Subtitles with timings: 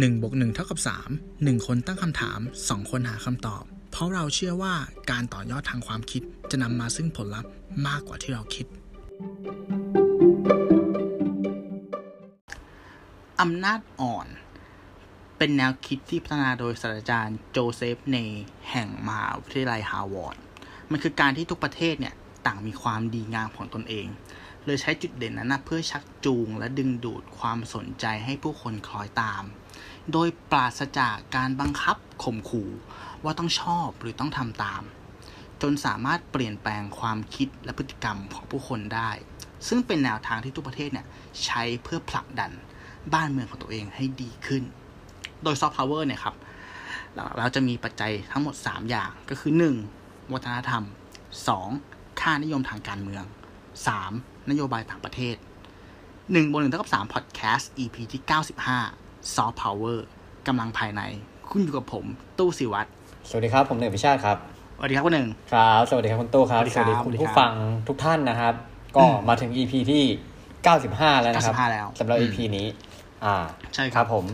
[0.00, 0.78] 1บวก1เท่ากับ
[1.14, 4.74] 3 1 คนตั้งคำถาม 2 คนหาคำตอบ เพราะเราเชื่อว่า
[5.10, 7.50] การต่อยอดทางความคิดจะนำมาซึ่งผลลัพธ์
[7.86, 8.66] มากกว่าที่เราคิด
[13.40, 14.26] อำนาจอ่อน
[15.38, 18.16] เป็นแนวคิดที่พัฒนาโดยศาสตราจารย์โจเซฟ ไนย์
[18.70, 20.36] แห่งมหาวิทยาลัยฮาร์วาร์ด
[20.90, 22.14] มันคือการที่ทุกประเทศเนี่ย
[22.46, 24.08] ต่างมีความดีงามของตนเอง
[24.66, 29.42] เลยใช้จุดเด่นนั้นนะเพื่อชักจูงและดึงดูดความสนใจให้ผู้คนคล้อยตาม
[30.12, 32.70] โดยปราศจากการบังคับข่มขู่
[33.24, 34.82] ว่าต้องชอบหรือต้องทำตาม
[35.62, 39.10] จนสามารถเปลี่ยนแปลงความคิดและพฤติกรรมของผู้คนได้
[39.68, 41.06] ซึ่งเป็นแนวทางที่ทุกประเทศเนี่ย
[41.44, 42.52] ใช้เพื่อผลักดัน
[43.14, 44.62] บ้านเมืองของตัวเองให้ดีขึ้น
[45.42, 46.34] โดยซอฟต์พาวเวอร์เนี่ยครับ
[47.36, 49.52] เราจะมีปัจจัยทั้งหมด 3 อย่างก็คือ
[49.92, 50.32] 1.
[50.32, 50.84] วัฒนธรรม
[51.52, 52.20] 2.
[52.20, 53.24] ค่านิยมทางการเมือง
[53.86, 54.50] 3.
[54.50, 55.36] นโยบายต่างประเทศ
[55.94, 58.22] 1บน1เท่ากับ3 Podcast EP ที่
[58.66, 59.01] 95
[59.34, 59.98] Soft Power
[60.46, 61.02] กำลังภายใน
[61.50, 62.04] คุณอยู่กับผม
[62.38, 62.88] ตู้สิวัตร
[63.28, 64.36] สวัสดีครับ ผมหนึ่งพิชาติครับ
[64.76, 67.52] สวัสดีครับคุณหนึ่งครับ สวัสดีครับคุณตู้ครับสวัสดีครับคุณสวัสดีผู้ครับฟัง
[67.88, 68.54] ทุกท่านนะครับ
[68.96, 70.02] ก็มาถึง EP ที่
[70.62, 72.66] 95 แล้วนะครับ95แล้วสำหรับอืม EP นี้
[73.24, 73.34] อ่า
[73.74, 74.24] ใช่ครับครับผม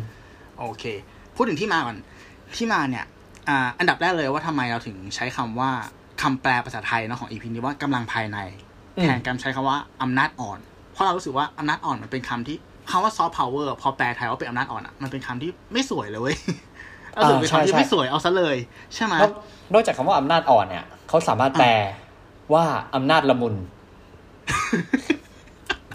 [0.59, 0.85] โอเค
[1.37, 1.97] พูดถึงที่มาก่อน
[2.57, 3.05] ที่มาเนี่ย
[3.49, 5.71] อ่าอันดับแรกเลยว่าทำไมเราถึงใช้คำว่า
[6.23, 8.39] คำแปลภาษาไทยเนาะของ EP นี้ว่ากำลังภายใน
[8.97, 10.59] อืมแทนการใช้คำว่าอำนาจอ่อน
[10.93, 12.57] เพราะเรารู้สึกว่าอำนาจอ่อนมันเป็นคำที่
[12.91, 16.37] คำว่าซอฟต์พาวเวอร์พอแปลไทยว่าเป็นอำนาจอ่อนอะ มันเป็นคำที่ไม่สวยเลยเว้ย
[17.17, 18.57] เออเป็นคำที่ไม่สวยเอาซะเลย
[18.95, 19.33] ใช่ไหมนอก
[19.73, 21.71] นอกจากคำว่าอำนาจอ่อนเนี่ยเขาสามารถแปล
[22.53, 23.55] ว่าอำนาจละมุน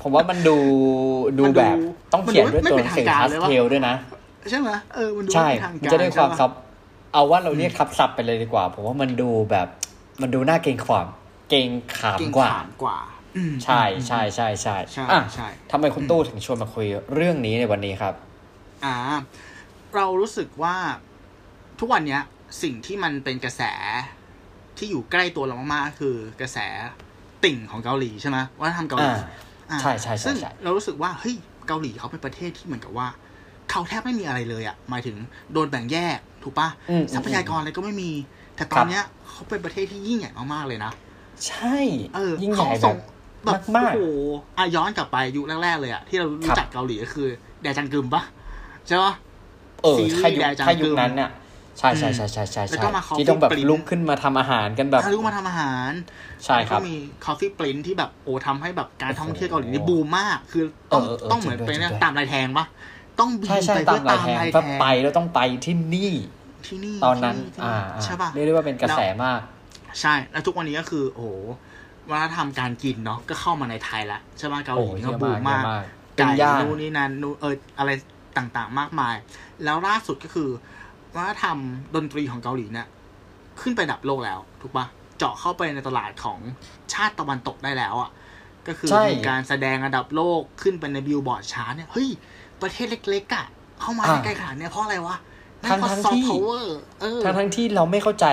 [0.02, 0.58] ผมว่ามันดู
[1.38, 1.76] ดูมันดูแบบ
[2.14, 3.96] ต้องเขียนด้วยมันดูตัวไม่หนังเป็นสือทางการพาสเลยวะเทลด้วยนะ
[4.50, 6.52] ใช่ไหมเออมันดูใช่ไม่เป็นทางมันการจะได้ความใช่ปะซับ
[7.14, 9.68] เอาว่าเราเรียกทับศัพท์ไปเลยดีกว่า ผมว่ามันดูแบบ
[10.22, 11.08] มันดูน่าเกรงขาม
[11.50, 13.13] เกรงขามเก่งกว่าขามกว่าอืม
[13.64, 18.14] ใช่ใช่ใช่ใช่ใช่อะใช่ทำไมคุณตู้ถึงชวนมาคุยเรื่องนี้ในวันนี้ครับ
[18.86, 18.96] อ่า
[19.96, 20.76] เรารู้สึกว่า
[21.80, 22.22] ทุกวันเนี้ย
[22.64, 23.62] สิ่งที่มันเป็นกระแส
[24.78, 26.58] ที่อยู่ใกล้ตัวเรามากๆก็คือกระแส
[27.44, 29.18] ติ่งของเกาหลีใช่ไหมว่าทำเกาหลีอ่า
[29.72, 31.36] อ่าใช่ใช่ใช่ซึ่งใช่เรารู้สึกว่าเฮ้ย
[31.68, 33.08] เกาหลีเขาเป็นประเทศที่เหมือนกับว่า
[33.72, 35.18] เขาแทบไม่มีอะไรเลยอะ่ะหมายถึง
[35.54, 38.12] โดนแบ่งแยกถูกปะอืมทรัพยากรอะไรก็ไม่มี
[38.56, 40.92] แต่ตอครันบเนี้ยเขาเป็นประเทศที่ยิ่งใหญ่มากๆเลยนะ
[41.48, 41.78] ใช่
[42.16, 42.98] เออยิ่งใหเขาญ่แบส่บง
[43.46, 44.20] แบบมากโอ้ๆโห
[44.58, 47.28] อะย้อนกลับไปยุคแรกๆเลยอะที่เราครัรู้บจักเกาหลีก็คือ
[47.62, 48.24] แดจังกึมปะ
[48.88, 49.14] ใช่ปะ
[49.84, 51.30] เออซีรีส์ถ้ายุคแดจังถ้ายุกึคมนั้นเนี่ย
[51.80, 55.92] ใช่ใช่ใช่ใช่ใช่แล้วใช่ก็มา Coffee ที่ต้องแบบ Prince ลุกขึ้นมาทำอาหารกันแบบอะลูกมาทำอาหาร
[56.46, 56.96] ใช่ครับแล้วก็มี
[57.26, 62.66] คอฟฟี่ปรินที่แบบโอ้ทำให้แบบการท่องเที่ยวเกาหลีนี่บูมมาก คือต้องเออเออต้องเหมือนจริงด้วยเป็นจริงด้วยตามลายแทงปะ
[63.20, 66.12] ต้องบินใช่ใช่ไปตาเพื่มอลายตามแทงลายแทถ้างไปแล้วต้องไปที่นี่
[66.68, 69.40] ที่นี่ตอนนั้นที่อ่าที่อ่าใช่ปะเรียกได้ว่าเป็นกระแสมาก
[70.02, 71.30] ใช่แล้วทุกวันนี้ก็คือ โอ้โห
[72.12, 75.84] วัฒนธรรมการกินเนาะก็เข้ามาในไทยแล้วใช่ปะเกาหโอ้ลีเยก็อะบูมากมเยมาอะกมาก
[76.18, 77.90] ไก่ปิ้งย่างนู่นนี่นั่นนู่นเอออะไร
[78.38, 79.16] ต่างๆ มากมาย
[79.64, 80.50] แล้วล่าสุดก็คือ
[81.16, 81.58] วัฒนธรรม
[81.96, 82.88] ดนตรีของเกาหลีเนี่ย
[83.62, 84.86] ขึ้นไปดับโลกแล้ว ถูกปะ
[85.18, 86.40] เจาะเข้าไปในตลาดของ
[86.94, 88.10] ชาติตะวันตกได้แล้วอะ
[88.68, 92.10] ก็คือใช่มีการแสดงระดับโลกขึ้นไปในบิลบอร์ดชาร์ตเนี่ยเฮ้ย
[92.62, 93.46] ประเทศเล็กๆอะ
[93.80, 95.16] เข้ามาอ่าใกล้ขนาดเนี้ยเพราะอะไรวะ
[95.66, 98.26] ทั้งเพราะทั้งซอฟที่ต์พาวเวอร์เออทั้งทั้งที่เราไม่เข้าใจ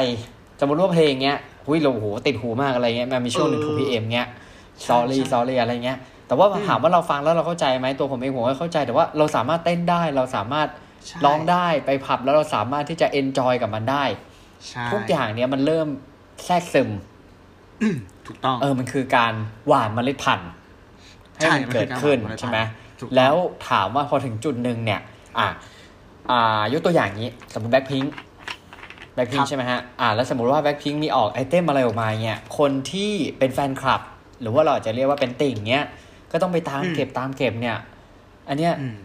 [0.61, 4.29] สมมติว่าเพลงเนี้ย หุ้ยเราโอ้โหติดหูมากอะไรเงี้ยมันมีช่วงหนึ่งเออ 2PM เงี้ย
[4.83, 10.69] ใช่ sorry ใช่ sorry อะไรเงี้ย แต่ว่าอืมถามว่าเราฟังแล้วเราเข้าใจไหมตัวผมเองผมก็เข้าใจแต่ว่าเราสามารถเต้นได้เราสามารถ
[11.07, 14.05] ใช่ร้องได้ไปผับแล้วเราสามารถที่จะ enjoy กับมันได้
[14.69, 15.89] ใช่ทุกอย่างเนี้ยมันเริ่ม
[16.45, 16.91] แทรกซึม
[17.83, 19.35] อืมถูกต้อง เออมันคือการ
[19.69, 20.51] หว่านเมล็ดพันธุ์
[21.37, 22.59] ให้ใช่มันมันคือเกิดขึ้นการหว่านเมล็ดพันธุ์ใช่ไหม
[23.01, 23.35] ถูกต้องแล้ว
[23.69, 25.01] ถามว่าพอถึงจุดหนึ่งเนี่ย
[25.39, 25.49] อะ
[26.31, 34.01] อ่ายกตัวอย่างนี้ สมมติ BLACKPINK BLACKPINK ใช่ไหมฮะ อ่า แล้วสมมติว่าแบ็คพิงมีออก item อะไรออกมาเนี่ย คนที่เป็นแฟนคลับ
[34.41, 35.85] หรือว่าเราอาจจะเรียกว่าเป็นติ่งเนี้ย
[36.33, 37.77] ก็ต้องไปตามเก็บตามเก็บเนี่ย
[38.49, 38.97] อันเนี้ยอืม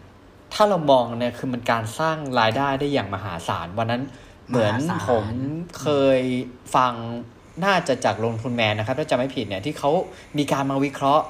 [0.52, 4.02] ถ้าเรามองเนี่ย คือมันการสร้างรายได้ได้อย่างมหาศาล วันนั้น
[4.48, 5.26] เหมือนมหาศาลผม
[5.80, 5.86] เค
[6.18, 6.20] ย
[6.74, 6.92] ฟัง
[7.64, 9.90] น่าจะจากลงทุนแมนนะครับ ถ้าจำไม่ผิดเนี่ย ที่เขา
[10.38, 11.24] มีการมาวิเคราะห์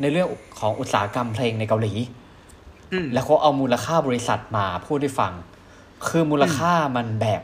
[0.00, 0.28] ในเรื่อง
[0.60, 1.92] ของอุตสาหกรรมเพลงในเกาหลี
[2.92, 5.32] อืมแล้วเขาเอามูลค่าบริษัทมาพูดให้ฟัง
[6.08, 7.42] คือมูลค่ามันแบบ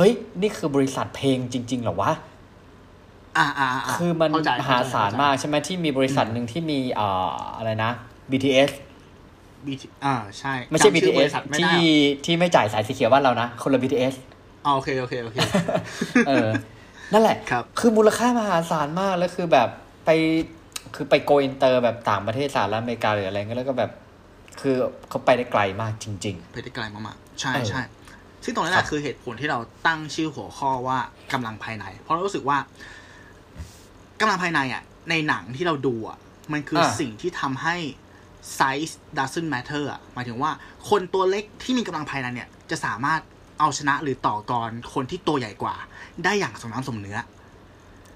[0.00, 2.12] เฮ้ย นี่คือบริษัทเพลงจริง ๆ เหรอวะ
[3.38, 7.90] อ่าอ่าาคือมันเข้ใจมหาศาลมากใช่ไหมที่มีบริษัทหนึ่งที่มีเอ่ออะไรนะ
[8.30, 8.70] BTS
[9.66, 9.74] บี
[10.04, 11.88] อ่าใช่ไม่ใช่จำชื่อบ BTS ริษัทไม่ได้ที่
[12.24, 14.14] ที่ไม่จ่ายสายสีเขียวบ้านเรานะ คนละ BTS
[14.66, 15.36] อ๋อโอเคโอเคโอเค
[16.26, 16.48] เออ
[17.12, 19.68] นั่นแหละครับคือมูลค่ามหาศาลมากแล้วคือแบบ
[20.04, 20.10] ไป
[20.94, 23.90] คือไป go inter แบบต่างประเทศสหรัฐอเมริกาหรืออะไรเงี้ยแล้วก็แบบ
[24.60, 24.74] คือ
[25.08, 27.82] เขาไปได้ไกลมากจริงไปได้ไกลมากๆใช่เออใช่
[28.44, 30.98] ซึ่งตรงนี้แหละครับคือเหตุผลที่เราตั้งชื่อหัวข้อว่า
[31.32, 32.58] กำลังภายใน เพราะเรารู้สึกว่า
[34.20, 36.18] กำลังภายในอะ ในหนังที่เราดูอะ
[36.52, 37.76] มันคืออาสิ่งที่ทำให้
[38.58, 40.50] size doesn't matter อะหมายถึงว่า
[40.88, 43.20] คนตัวเล็กที่มีกำลังภายในเนี่ย จะสามารถ
[43.60, 45.74] เอาชนะหรือต่อกรคนที่ตัวใหญ่กว่า
[46.24, 47.18] ได้อย่างสมน้ำสมเนื้อ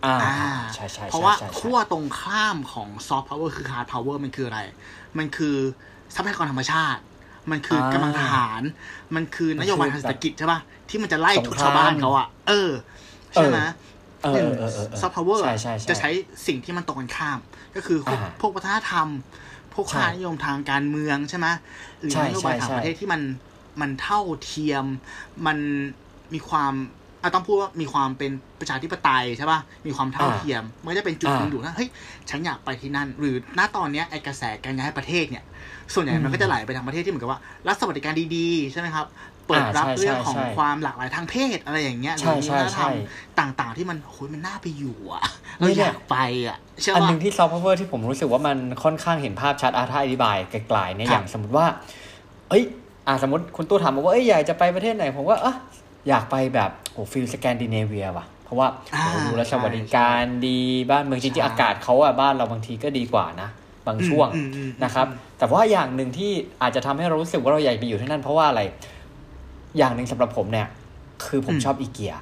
[0.05, 0.35] อ่าอ่า
[0.75, 4.61] ใช่ใช่เพราะว่าใช่ใช่ขั้วตรงข้ามของซอฟต์พาวเวอร์คือ hard power มันคืออะไร
[5.19, 5.57] มันคือ
[6.15, 7.03] ทรัพยากรธรรมชาติ
[7.51, 8.63] มันคืออากำลังทหาร
[9.15, 12.71] มันคือนโยบายทางเศรษฐกิจใช่ป่ะที่มันจะไล่ทุบชาวบ้านเขาอะเออ
[13.35, 13.59] ใช่ไหม
[14.25, 16.11] เออเออเออเออซอฟต์พาวเวอร์ใช่ใช่ใช่จะใช้
[16.47, 17.39] สิ่งที่มันตรงกันข้าม
[17.77, 19.09] ก็คือพวกอ่าพวกวัฒนธรรม
[19.75, 21.47] พวกใช่ค่านิยมทางการเมืองใช่ไหม
[22.01, 23.23] หรือใช่นโยบายใช่ต่างใช่ประเทศที่มัน
[23.81, 24.85] มันเท่าเทียม
[25.47, 25.59] มัน
[26.35, 26.75] มีความ
[27.23, 28.31] อะต้องพูดว่ามีความเป็น
[28.61, 31.89] ประชาธิปไตยใช่ป่ะ มีความเท่าเทียม มันจะเป็นจุดอ่าดึงดูดนะเฮ้ย
[32.31, 35.45] ฉันอยากไปที่นั่น หรือณตอนเนี้ยไอกระแสการย้ายประเทศเนี่ย
[35.95, 39.07] ส่วนใหญ่มันก็จะไหลไปทางประเทศที่เหมือนกับว่ารัฐสวัสดิการดีๆ ใช่ไหมครับ
[39.49, 42.91] เปิดรับอ่าใช่เรื่องของใช่ความหลากหลายทางเพศอะไรอย่างเงี้ยหรืใช่อใช่วัฒนธรรม
[43.35, 45.23] ใช่ต่างๆ ที่มันโอ้ยมันน่าไปอยู่อะ
[45.61, 46.17] นี่เราเนี่อยยากไป
[46.47, 51.67] อะใช่อันป่ะหนึ่งที่ซอฟต์พาวเวอร์ที่ผมรู้สึกว่ามันค่อนข้างเห็นภาพชัดอาถ้าอธิบายไกลๆเนี่ยครับอย่างสมมติว่า
[52.51, 52.65] เอ้ย
[53.07, 55.55] อ่าสมมติคุณตู้ถามมาว่าเอ้ยอยากจะไปประเทศไหนผมว่าอะ
[56.09, 60.59] อยากไปแบบโอ้ feel สแกนดิเนเวียว่ะ เพราะว่าอ่าโอ้ดูแลวสวัสดิการดี
[60.91, 63.49] บ้านเมืองจริงใช่ๆอากาศเขาอะบ้านเราบางทีก็ดีกว่านะ
[63.87, 65.07] บางช่วงอืมอืมอืมนะครับ
[65.39, 66.33] แต่ว่าอย่างหนึ่งที่
[66.63, 68.63] อาจจะทำให้เรารู้สึกว่าเราอยากไปอยู่ที่นั่นเพราะว่าอะไร
[69.79, 70.69] อย่างหนึ่งสำหรับผมเนี่ย
[71.25, 72.15] คือผมอืมชอบอีเกีย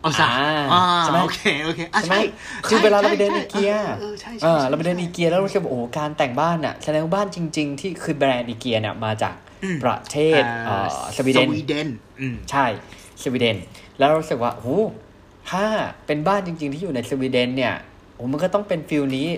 [0.00, 2.22] เอาซะอ่าอ่าใช่ไหมโอเคโอเคอะใช่ไหมใช่
[2.66, 9.51] คือเวลาเราไปเดินใช่อีเกียเออใช่ใช่เออใช่เราไปเดินใช่อีเกียแล้วรู้สึกว่าโอ้โหการแต่งบ้านน่ะแสดงว่าบ้านจริง ๆ ที่คือแบรนด์อีเกียเนี่ยมาจากอืม
[9.84, 10.86] ประเทศเอ่อ
[11.16, 11.88] สวีเดนสวีเดน
[12.20, 12.66] อืมใช่
[13.22, 13.56] สวีเดน
[13.98, 14.68] แล้วเรารู้สึกว่าโอ้โห
[15.50, 15.64] ถ้า
[16.06, 17.74] เป็นบ้านจริง ๆ ที่อยู่ในสวีเดนเนี่ย
[18.14, 19.28] โอ้มันก็ต้องเป็น feel นี้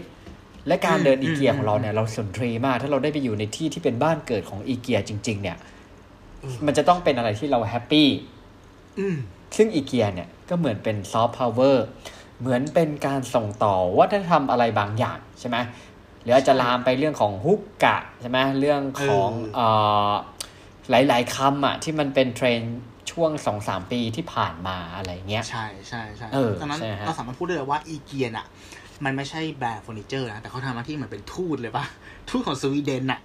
[0.66, 5.56] และการเดินอีเกียของเราเนี่ย เราสุนทรีย์มาก ถ้าเราได้ไปอยู่ในที่ที่เป็นบ้านเกิดของอีเกียจริง ๆ เนี่ย
[6.66, 8.08] มันจะต้องเป็นอะไรที่เรา happy
[8.98, 9.16] อืม
[9.56, 11.84] ซึ่งอีเกียเนี่ยก็เหมือนเป็นซอฟต์พาวเวอร์
[12.40, 15.56] เหมือนเป็นการส่งต่อวัฒนธรรมอะไรบางอย่างใช่ไหม
[16.24, 19.68] หรืออาจจะลามไปเรื่องของ hygge ใช่ไหมเรื่องของเอ่
[20.08, 20.10] อ
[20.90, 22.78] หลาย ๆคำอะที่มันเป็นเทรนด์
[23.10, 28.46] ช่วงสองสามปีที่ผ่านมาอะไรเงี้ย ใช่ใช่ใช่เออดังนั้นใช่ฮะเราสามารถพูดได้เลยว่าอีเกียน่ะ
[29.04, 31.84] มันไม่ใช่แบรนด์เฟอร์นิเจอร์นะ แต่เขาทำหน้าที่เหมือนเป็นทูตเลยปะ
[32.30, 33.20] ทูตของสวีเดนน่ะ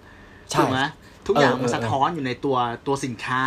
[0.52, 0.82] ใช่ถูกไหม
[1.28, 2.58] ทุกอย่างเออมันเออสะท้อนอยู่ในตัว
[2.88, 3.44] ตัวสินค้า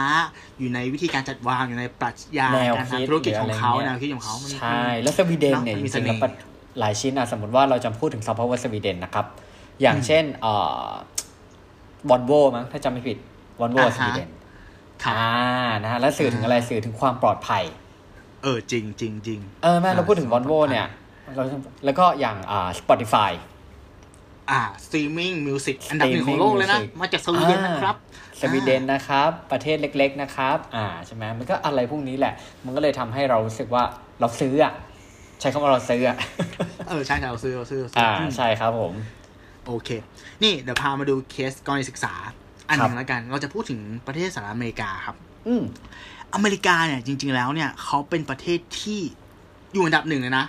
[0.59, 6.31] อยู่ในวิธีการจัดวางอยู่ในปรัชญาแนวการคิดทำธุรกิจของเขาหรือแนอะไรวเงี้ยคิดของเขามันใช่ แล้วสวีเดนเนี่ยมัจมีริเสงๆน่แล้วห์ปะ
[6.79, 9.27] หลายชิ้นอะสมมติว่าเราจะพูดถึงซอฟต์พาวเวอร์สวีเดนนะครับ
[9.83, 10.89] อย่างเช่นเอ่อ
[12.09, 13.19] วอลโวมั้งถ้าจำไม่ผิด
[13.61, 14.29] วอลโวอ่าสฮะวีเดน
[15.03, 15.31] ครับอ่า
[15.83, 17.65] นะฮะแล้วสื่อถึงอะไรสื่อถึงความปลอดภัย
[18.43, 20.89] เออจริงจริงจริงเออแม่อ่าเราพูดถึงสวอองลปโวลอดภัยเนี่ย
[21.37, 21.45] เรา
[21.85, 23.33] แล้วก็อย่างอ่า Spotify
[24.51, 27.97] อ่า streaming music อันดับหนึ่งของโลกเลยนะ Streaming music มาจากสวีเดนนะครับ
[28.41, 33.83] สวีเดนนะครับ ประเทศเล็ก ๆนะครับ อ่าใช่ไหมมันก็อะไรพวกนี้แหละ มันก็เลยทำให้เรารู้สึกว่า
[34.21, 34.73] เราซื้ออะ
[35.41, 36.17] ใช้คำว่าเราซื้ออะ
[36.89, 38.93] เออใช่ใช่เราซื้อเราซื้อเราซื้อ่าอืมใช่ครับผม
[39.67, 39.91] โอเค
[40.43, 42.15] นี่เดี๋ยวพามาดูเคสกรณีศึกษา
[42.69, 45.17] อันหครันึ่บงแล้วกัน เราจะพูดถึงประเทศสหรัฐอเมริกาครับ
[45.49, 45.63] อืม
[46.35, 49.01] อเมริกาเนี่ยจริง ๆ แล้วเนี่ยเขาเป็นประเทศที่
[49.73, 50.47] อยู่อันดับหนึ่งเลยนะ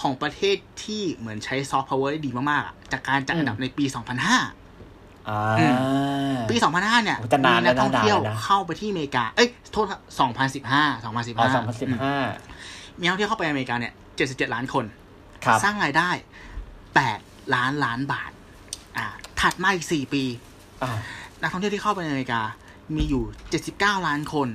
[0.00, 5.66] ของประเทศที่เหมือนใช้ซอฟต์พาวเวอร์ได้ดีมากๆอะจากการจัดอันดับในปี 2005อ่าอื
[6.50, 12.16] ปี 2005 เนี่ยโอ้แต่นานมีแล้นัวกท่องเที่ยวนานแล้วนะเข้าไปที่อเมริกา เอ้ย โทษ 2015อ๋อสองพัน2015สิบห้า
[12.98, 13.92] มีนักท่องเที่ยวเข้าไปอเมริกาเนี่ย
[14.24, 14.84] 77 ล้านคน
[15.44, 16.10] ครับสร้างรายได้
[16.82, 18.30] 8 ล้านล้านบาท
[18.96, 19.06] อ่า
[19.40, 20.24] ถัดมาอีก4ปี
[20.82, 20.90] อ่า
[21.40, 22.42] นักท่องเที่ยวที่เข้าไปในอเมริกา
[22.96, 23.22] มีอยู่
[23.64, 24.48] 79ล้านคน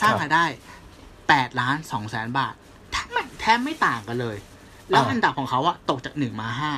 [0.00, 0.44] สร้างครับรายได้
[1.02, 2.54] 8ล้าน2แสนบาท
[2.90, 4.36] แทบไม่แทบไม่ต่างกันเลย
[4.90, 6.72] แล้วอ่าอันดับของเขาอะตกจากหนึ่งมาห้า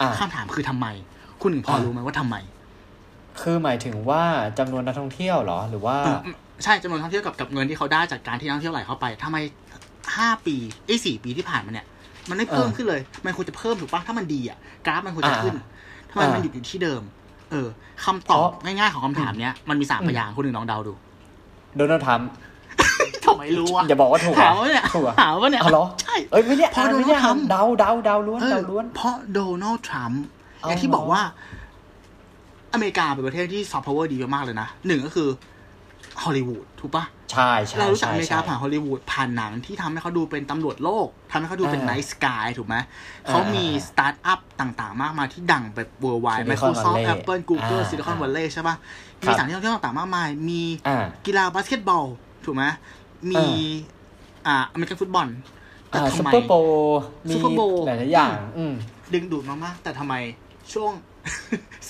[0.00, 0.86] อ่าคำถามคือทำไม
[1.40, 2.36] คุณหนึ่งพออ่ารู้รู้ไหมว่าทำไม
[3.40, 4.22] คือหมายถึงว่า
[4.58, 6.18] จำนวนนักท่องเที่ยวเหรอ หรือว่าเออ
[6.64, 9.36] ใช่จำนวนนักท่องเที่ยวกับกับเงินที่เขาได้จากการที่นักท่องเที่ยวไหลเข้าไปทำไม
[10.16, 11.86] ห้าปีไอ้สี่ปีที่ผ่านมาเนี่ย
[12.28, 15.56] มันไม่เพิ่มเออขึ้นเลย มันควรจะเพิ่มถูกปะถ้ามันดีอะกราฟมันควรจะอ่าขึ้น
[16.10, 17.02] ทำไมมันอ่าหยุดอยู่ที่เดิม
[17.50, 17.68] เออ
[18.04, 20.92] คำตอบเพราะง่ายๆของคำถามเนี้ยมันมีสามอืมพยางค์คุณหนึ่งลองเดาดู
[21.76, 22.30] โดนัลด์ทรัมป์
[23.24, 30.22] ทำไมรู้อะอย่าบอกว่าถูกหาอะว่าเนี่ยถูกอะหาว่าเนี่ยเอาเหรอใช่เอ้ยไม่เนี่ยเพราะอ่านไม่โดนัลด์เนี่ยทรัมป์เดาเดาเดาล้วนเออเดาล้วน เพราะโดนัลด์ทรัมป์
[30.60, 31.22] เอาอย่างที่เหรอบอกว่า
[32.72, 35.28] อเมริกาเป็นประเทศที่ซอฟต์พาวเวอร์ดีมากๆเลยนะหนึ่งก็คือ
[36.24, 42.76] ฮอลลีวูดถูกปะใช่ใช่เรารู้จักใช่อเมริกาใช่ผ่านฮอลลีวูดผ่านหนังที่ทำให้เขาดูเป็นตำรวจโลกทำให้เขาดูเป็นอ่าไนท์สกายถูกไหม
[43.28, 48.76] เขามีอ่าสตาร์ทอัพต่างๆ มากมายที่ดังแบบ worldwide Silicon ไมโครซอฟท์ Valley แอปเปิลกูเกิลอ่าซิลิคอนวัลเลย์ใช่ปะ
[49.26, 52.04] ครัมีบสถานที่ท่องเที่ยวต่างๆมากมาย มีอ่ากีฬาบาสเกตบอล
[52.44, 52.64] ถูกไหม
[53.30, 53.44] มี
[54.46, 55.26] อ่าอเมริกันฟุตบอล
[55.88, 56.54] แต่อ่าทำซุปไมเปอร์โบ
[57.28, 58.74] มี Super Bowl หลายๆอย่างอืม
[59.14, 60.14] ดึงดูดมากๆแต่ทำไม
[60.72, 60.92] ช่วง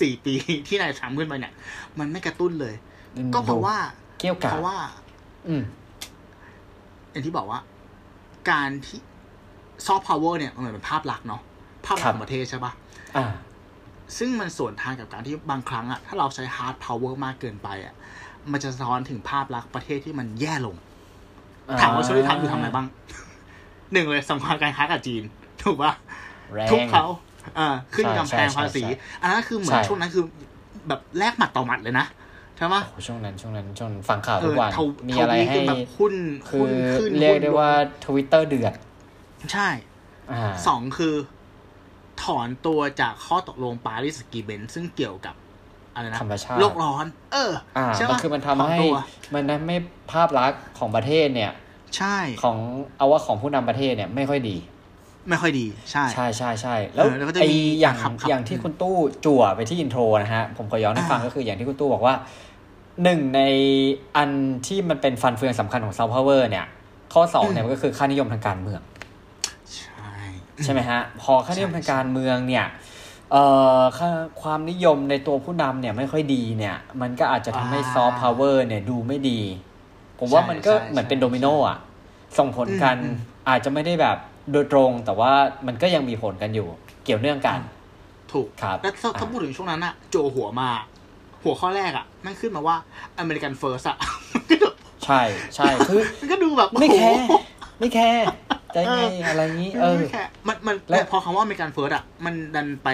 [0.00, 0.34] สี่ปี
[0.66, 1.52] ที่นายทรัมป์ขึ้นไปเนี่ย
[1.98, 2.74] มันไม่กระตุ้นเลย
[3.34, 3.76] ก็เพราะว่า
[4.20, 4.76] เกี่ยวกับเพราะว่า
[5.48, 5.62] อืม
[7.10, 7.60] อย่างที่บอกว่า
[8.50, 9.00] การที่
[9.86, 11.42] ซอฟต์พาวเวอร์เนี่ยมันเหมือนเป็นภาพลักษณ์เนาะ
[11.86, 12.72] ภาพลักษณ์ของประเทศใช่ปะ
[13.16, 13.30] อ่า
[14.18, 17.94] ซึ่งมันส่วนทางกับการที่บางครั้งอะถ้าเราใช้ hard power มากเกินไปอะ
[18.52, 20.76] มันจะสะท้อนถึงภาพลักษณ์ประเทศที่มันแย่ลง
[21.80, 22.86] ถามว่าช่วยทำอยู่ทำอะไรบ้าง
[23.92, 25.22] หนึ่งเลยสงครามการค้ากับจีน
[25.62, 25.92] ถูกปะ
[26.54, 27.04] แรงทุบเขา
[27.56, 30.24] เอ่าขึ้นใช่กำแพงใช่ภาษีใช่อันนั้นคือเหมือนใช่ช่วงนั้นคือ
[30.88, 36.14] แบบแลกหมัดต่อหมัดเลยนะใช่ปะโอ้โหช่วงนั้นช่วงนั้นช่วงฟังข่าวเอทุกอวันเท่ามีเท่าอะไรนี้ให้คือแบบหุ้น
[36.48, 37.70] คือหุ้นขึ้นเรียกหุ้นได้ลงว่า
[38.04, 38.74] ทวิตเตอร์เดือด
[39.52, 39.68] ใช่
[40.32, 41.14] อ่าสองคือ
[42.24, 45.34] ถอนตัวจากข้อตกลงปารีสสกีเบนซึ่งเกี่ยวกับ
[45.94, 48.96] อะไรนะธรรมชาติโลกร้อน เอออ่าใช่มันปะคือมันถอทำให้ตัว
[49.34, 49.76] มันทำให้
[50.12, 51.52] ภาพลักษณ์ของประเทศเนี่ย
[51.96, 52.56] ใช่ของ
[52.96, 54.56] เอาว่าของผู้นำประเทศเนี่ยไม่ค่อยดี
[55.28, 62.14] ไม่ค่อยดี ใช่ ใช่ใช่ใช่แล้วเออแล้วก็จะไอมีอย่างครับครับอย่างที่คุณตู้จั่วไปที่ intro นะฮะผมขอย้อนให้ฟังอ่าก็คืออย่างที่คุณตู้บอกว่า
[63.02, 63.40] หนึ่งใน
[64.16, 64.30] อัน
[64.66, 66.66] ที่มันเป็นฟันเฟืองสำคัญของซอฟต์พาวเวอร์เนี่ย
[67.12, 68.80] ข้อสองเนี่ยมันก็คือค่านิยมทางการเมือง
[69.74, 70.12] ใช่
[70.64, 72.66] ใช่ไหมฮะ พอค่านิยมทางการเมืองเนี่ย
[73.32, 73.44] เอ่
[73.80, 74.08] อค่า
[74.42, 79.40] ความนิยมในตัวผู้นำเนี่ยไม่ค่อยดีเนี่ย มันก็อาจจะทำให้ซอฟต์พาวเวอร์เนี่ยดูไม่ดี
[80.18, 81.78] ผมว่ามันก็เหมือนเป็นโดมิโนอะ
[82.38, 82.96] ส่งผลกัน
[83.48, 84.16] อาจจะไม่ได้แบบ
[84.52, 85.32] โดยตรงแต่ว่า
[85.66, 86.68] มันก็ยังมีผลกันอยู่
[87.04, 87.58] เกี่ยวเนื่องกัน
[88.32, 90.70] ถูกครับแล้วถ้าถ้าอ่าพูดถึงช่วงนั้นอะจั่วหัวมา
[91.44, 92.76] หัวข้อแรกอะมันขึ้นมาว่า
[93.18, 93.96] American First อะ
[94.34, 95.22] มันก็แบบใช่
[95.54, 97.32] ใช่คือมันก็ดูแบบไม่ care โอ้โห
[97.80, 98.24] ไม่ care
[98.74, 102.88] จะยังไงอะไรงี้เออไม่ care มันมันและแต่พอคำว่า American First อะมันดันไป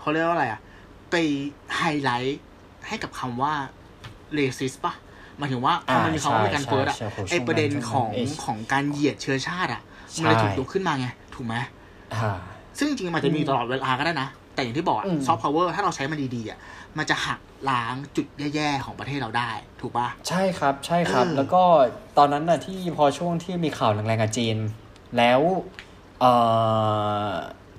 [0.00, 0.60] เขาเรียกว่าอะไรอะ
[1.10, 1.14] ไป
[1.76, 2.40] ไฮไลท์
[2.88, 3.52] ให้กับคำว่า
[4.34, 4.94] racist ปะ
[5.38, 9.82] หมายถึงว่าพอมันมีคำว่า American First อะใช่ใช่ใช่ไอประเด็นของช่วงนั้นของการเหยียดเชื้อชาติอะ
[10.16, 11.54] มันเลยใช่ถูกยกขึ้นมาไง ถูกไหม
[12.14, 12.36] อ่า
[12.78, 16.58] ซึ่งจริงๆมันจะมีตลอดเวลาก็ได้นะ แต่อย่างที่บอกอืมซอฟต์พาวเวอร์ถ้าเราใช้มันดีๆอะ
[16.98, 17.40] มันจะหัก
[17.70, 21.62] ล้างจุดแย่ๆของประเทศเราได้ ถูกปะใช่ครับใช่ครับเออแล้วก็
[22.18, 24.56] ตอนนั้นน่ะที่พอช่วงที่มีข่าวแรงๆกับจีน
[25.18, 25.40] แล้ว
[26.20, 26.32] เอ่
[27.28, 27.30] อ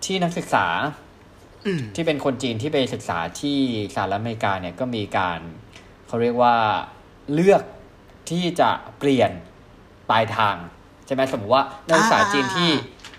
[0.05, 0.65] ที่นักศึกษา
[1.65, 3.59] อืมที่เป็นคนจีนที่ไปศึกษาที่
[3.95, 5.39] สหรัฐอเมริกาเนี่ยก็มีการ
[6.07, 6.55] เขาเรียกว่า
[7.33, 7.63] เลือก
[8.29, 9.31] ที่จะเปลี่ยน
[10.09, 10.55] ปลายทาง
[11.05, 12.69] ใช่ไหมสมมติว่านักศึกษาอ่าจีนที่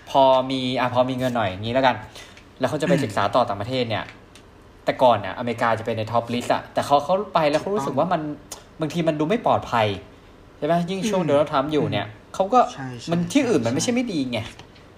[0.09, 1.95] พอมีอะพอมีเงินหน่อยอย่างนี้แล้วกัน
[2.59, 4.03] แล้วเขาจะไปอืมศึกษาต่อต่างประเทศเนี่ย
[4.85, 8.21] แต่ก่อนเนี่ยอเมริกาจะเป็นใน top list อะแต่เขาเขาไปแล้วเขารู้สึกว่ามัน
[8.81, 9.87] บางทีมันดูไม่ปลอดภัย
[10.57, 14.39] ใช่ไหมยิ่งช่วงอืมโดนัลด์ทรัมป์อยู่เนี่ยเขาก็ใช่ใช่มันที่อื่นมันใช่ไม่ใช่ไม่ดีไง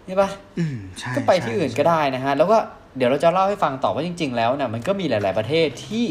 [0.06, 2.58] ใช่ปะอืมใช่ก็ไปที่อื่นก็ได้นะฮะ แล้วก็
[2.98, 6.06] เดี๋ยวเราจะเล่าให้ฟังต่อว่าจริง ๆ แล้วเนี่ยมันก็มีหลาย ๆประเทศที่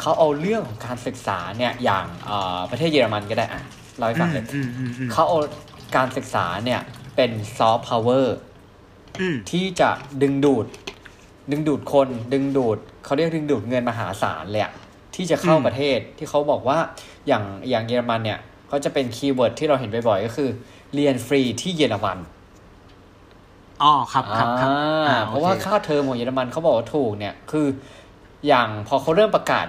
[0.00, 3.62] เขาเอาเรื่องของการศึกษาเนี่ยอย่างเอ่อประเทศเยอรมันก็ได้อะ
[3.98, 5.38] เล่าให้ฟังเลยอืมอืมอืมเขาเอา
[5.96, 6.80] การศึกษาเนี่ย
[7.16, 8.36] เป็นซอฟต์พาวเวอร์
[9.20, 9.90] อืมที่จะ
[10.22, 10.66] ดึงดูด
[11.50, 14.72] ดึงดูดคนดึงดูดเขาเรียกดึงดูดเงินมหาศาลเลยอะ
[15.14, 16.78] ที่จะเข้าอืมประเทศที่เขาบอกว่า
[17.26, 18.38] อย่างอย่างเยอรมันเนี่ย
[18.68, 20.50] เขาจะเป็น keyword ที่เราเห็นบ่อยๆก็คือ
[20.94, 22.18] เรียนฟรีที่เยอรมัน
[23.82, 24.70] อ๋อครับครับครับ
[25.08, 27.66] อ่าอ่เพราะว่าโอคค่าเทอมของเยอรมันเขาบอกว่าถูกเนี่ยคือ
[28.46, 29.66] อย่างพอเขาเริ่มประกาศ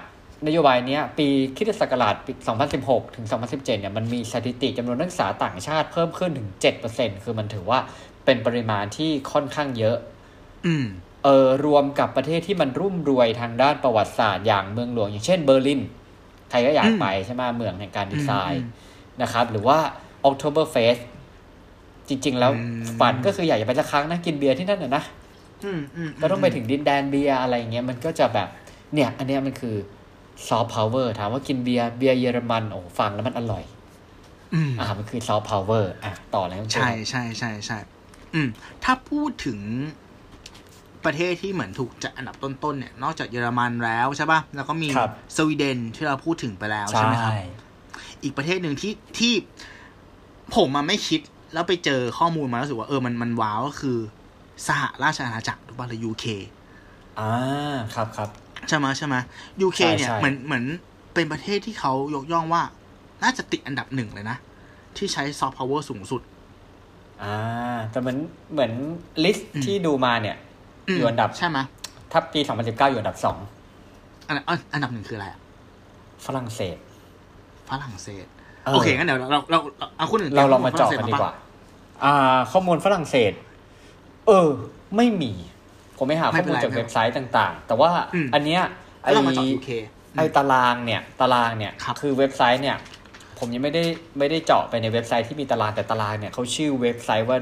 [0.47, 2.31] นโยบายเนี้ยปีคริสตศักราชปี
[2.73, 6.49] 2016 ถึง 2017 เนี่ยมันมีสถิติจำนวนนักศึกษาต่างชาติเพิ่มขึ้นถึง
[6.85, 7.79] 7%คือมันถือว่า
[8.25, 9.97] เป็นปริมาณที่ค่อนข้างเยอะ
[10.65, 10.85] อืม
[11.23, 15.81] เออรวมกับประเทศที่มันรุ่มรวยทางด้านประวัติศาสตร์อย่างเมืองหลวง อย่างเช่นเบอร์ลิน
[16.49, 19.77] ใครก็อยากอืมไปใช่ไหมเมืองแห่งการดีไซน์อืมนะครับ หรือว่า
[20.29, 21.01] Oktoberfest
[22.07, 25.03] จริง ๆ แล้วอืมฝันก็คืออยากจะไปสักครั้งนะกินเบียร์ที่นั่นน่ะนะ
[25.63, 28.47] อืมอืมก็ต้องไปถึงดินแดนเบียร์อะไรอย่างเงี้ยมันก็จะแบบ
[28.93, 29.75] เนี่ย อันเนี้ยมันคือ
[30.47, 33.63] soft power ถามว่ากินเบียร์เบียร์เยอรมันโอ้ฟังแล้วมันอร่อย
[34.53, 37.77] อืมอ่ามันคือ soft power อะต่อเลยครับใช่ใช่ใช่ใช่
[38.33, 38.47] อืม
[38.83, 39.59] ถ้าพูดถึง
[41.05, 47.33] ประเทศที่เหมือนถูกจัดอันดับต้นๆเนี่ย นอกจากเยอรมันแล้วใช่ป่ะ แล้วก็มีครับสวีเดนที่เราพูดถึงไปแล้วใช่ใช่ไหมครับ
[48.23, 49.33] อีกประเทศหนึ่งที่ที่
[50.55, 51.21] ผมมาไม่คิด
[51.53, 53.97] แล้วไปเจอข้อมูลมาแล้วรู้สึกว่าเออมันมันว้าวก็คือ
[54.67, 56.25] สหราชอาณาจักรถูกป่ะหรือ UK
[57.19, 57.31] อ่า
[57.95, 58.29] ครับครับ
[58.67, 59.15] ใช่ไหมยใช่ไหม
[59.61, 60.65] UK ใช่เนี่ยใช่เหมือนเหมือน
[61.13, 62.63] เป็นประเทศที่เขายกย่องว่า
[63.23, 64.37] น่าจะติดอันดับหนึ่งเลยนะ
[64.97, 66.21] ที่ใช้ soft power สูงสุด
[67.23, 68.17] อ่า แต่เหมือน
[68.51, 68.71] เหมือน
[69.23, 70.37] list อืมที่ดูมาเนี่ยม
[70.85, 71.65] อยู่อันดับใช่ไหมย
[72.11, 73.37] ถ้าปี2019อยู่อันดับสอง
[74.27, 75.39] อันดับเอ้ยอันดับหนึ่งคืออะไรอะ
[76.25, 76.77] ฝรั่งเศส
[77.69, 78.25] ฝรั่งเศส
[78.65, 81.33] เออโอเคงั้นเดี๋ยวเราเราเราเราเอาคนอื่นเราลองตมาฝเจาะศกันฝดีรั่งเศสกว่า
[82.03, 83.33] อ่า ข้อมูลฝรั่งเศส
[84.27, 84.49] เออ
[84.97, 85.31] ไม่มี
[85.97, 88.61] ผมไม่หาข้อมูลจากเว็บไซต์ต่าง ๆ แต่ว่าอืมอันเนี้ย
[89.03, 89.69] ไอแล้วเรามาเจาะยูเค
[90.17, 92.77] ไอตารางเนี่ย ตารางเนี่ยครับคือเว็บไซต์เนี่ย
[93.39, 93.83] ผมยังไม่ได้
[94.19, 97.37] ไม่ได้เจาะไปในเว็บไซต์ที่มีตารางแต่ตารางเนี่ยเขาชื่อเว็บไซต์ว่า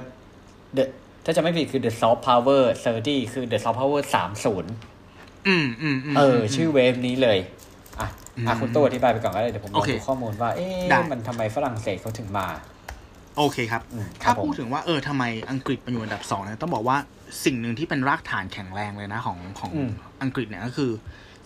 [0.78, 0.86] The
[1.30, 2.64] ถ้าจะไม่ผิดคือ The Soft Power
[3.00, 4.02] 30 คือ The Soft Power
[4.56, 7.40] 30อืมอืมอืมเออ ชื่อเวฟนี้เลย
[8.00, 8.08] อะ
[8.38, 12.48] อืมอะคุณตู้อธิบายไปก่อนก็ได้เดี๋ยวผมลองโอเคดูข้อมูลว่า เอ๊ะได้มันทำไมฝรั่งเศสเขาถึงมา
[13.38, 16.98] โอเคครับอืมครัถ้าบผมพูดถึงว่าเออทำไมอังกฤษมาอยู่อันดับสองเนี่ยต้องบอกว่า
[17.46, 19.92] สิ่งหนึ่งที่เป็นรากฐานแข็งแรงเลยนะของของอืม
[20.24, 20.92] อังกฤษเนี่ยก็คือ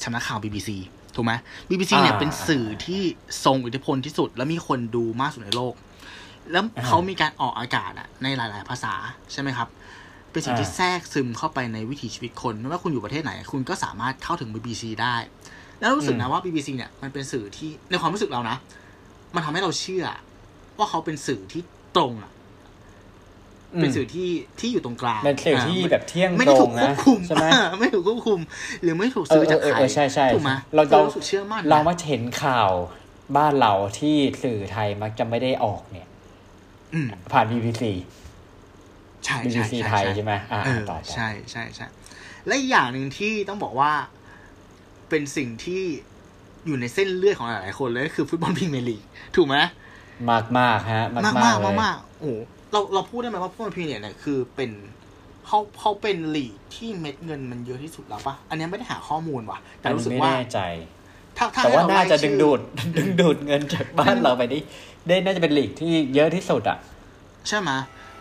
[0.04, 0.70] สำนักข่าว BBC
[1.16, 1.34] ถูกไหม
[1.70, 3.02] BBC เนี่ยอ่าเป็นสื่อที่
[3.46, 5.74] ทรงอิทธิพลที่สุด และมีคนดูมากสุดในโลก
[6.52, 8.94] แล้วอ่าเขามีการออกอากาศอะในหลาย ๆ ภาษา
[9.32, 9.68] ใช่ไหมครับ
[10.32, 15.16] เป็นสิ่งที่อ่าแทรกซึมเข้าไปในวิถีชีวิตคน ไม่ว่าคุณอยู่ประเทศไหน คุณก็สามารถเข้าถึง BBC ได้
[15.80, 18.58] แล้วรู้สึกนะว่า BBC เนี่ยมันเป็นสื่อที่ในความรู้สึกเรานะ
[19.36, 20.06] มันทำให้เราเชื่อ
[20.78, 21.62] ว่าเขาเป็นสื่อที่
[21.96, 22.32] ตรงอะ
[23.82, 27.46] เป็นสื่อที่ที่อยู่ตรงกลางเป็นสื่อที่าแบบเที่ยงไม่ตได้รถูงกควนะบคุมใช่ไหม
[27.80, 28.40] ไม่ถูกควบคุม
[28.82, 32.72] หรือไม่ถูกเอซื้ออจากเออใครเออใช่ใช่ถูกไหมเราเราเรารู้สึกเชื่อมั่นเรานะมาเห็นข่าว
[33.38, 36.13] บ้านเราที่สื่อไทยมักจะไม่ได้ออกเนี่ยอืม
[37.32, 37.84] ผ่าน BBC
[39.26, 41.88] ใช่ใช่ BBC ใช่ไทยใช่ไหมอ่าเออต่อต่อใช่ใช่ใช่
[42.46, 43.92] และอีกอย่างหนึ่งที่ต้องบอกว่า
[45.10, 45.84] เป็นสิ่งที่
[46.66, 49.02] อยู่ในเส้นเลือดของหลายๆคนเลยก็คือฟุตบอลพรีเมียร์ลีก
[49.36, 49.58] ถูกไหม
[50.30, 52.38] มากมากๆฮะ มากมากมามากกเลมากยมากโอ้โห
[52.72, 54.72] เราเราพูดได้ไหมว่าฟุตบอลพรีเมียร์เนี่ยคือเป็น
[55.48, 60.60] เขาเขาเป็นลีกที่เม็ดเงินมันเยอะที่สุดแล้วปะอันเนี้ยไม่ได้หาข้อมูลว่ะ แต่อันรู้นี้สึกไม่ว่าแน่ใจ
[61.38, 62.60] ถ้าถ้าแต่ว่าให้เรน่าจะไล่ดึงชื่อดูด
[62.98, 64.60] ดึงดูดเงินจากบ้านเราไปได้
[65.08, 66.78] ได้น่าจะเป็นลีกที่เยอะที่สุดอะ
[67.48, 67.72] ใช่ไหม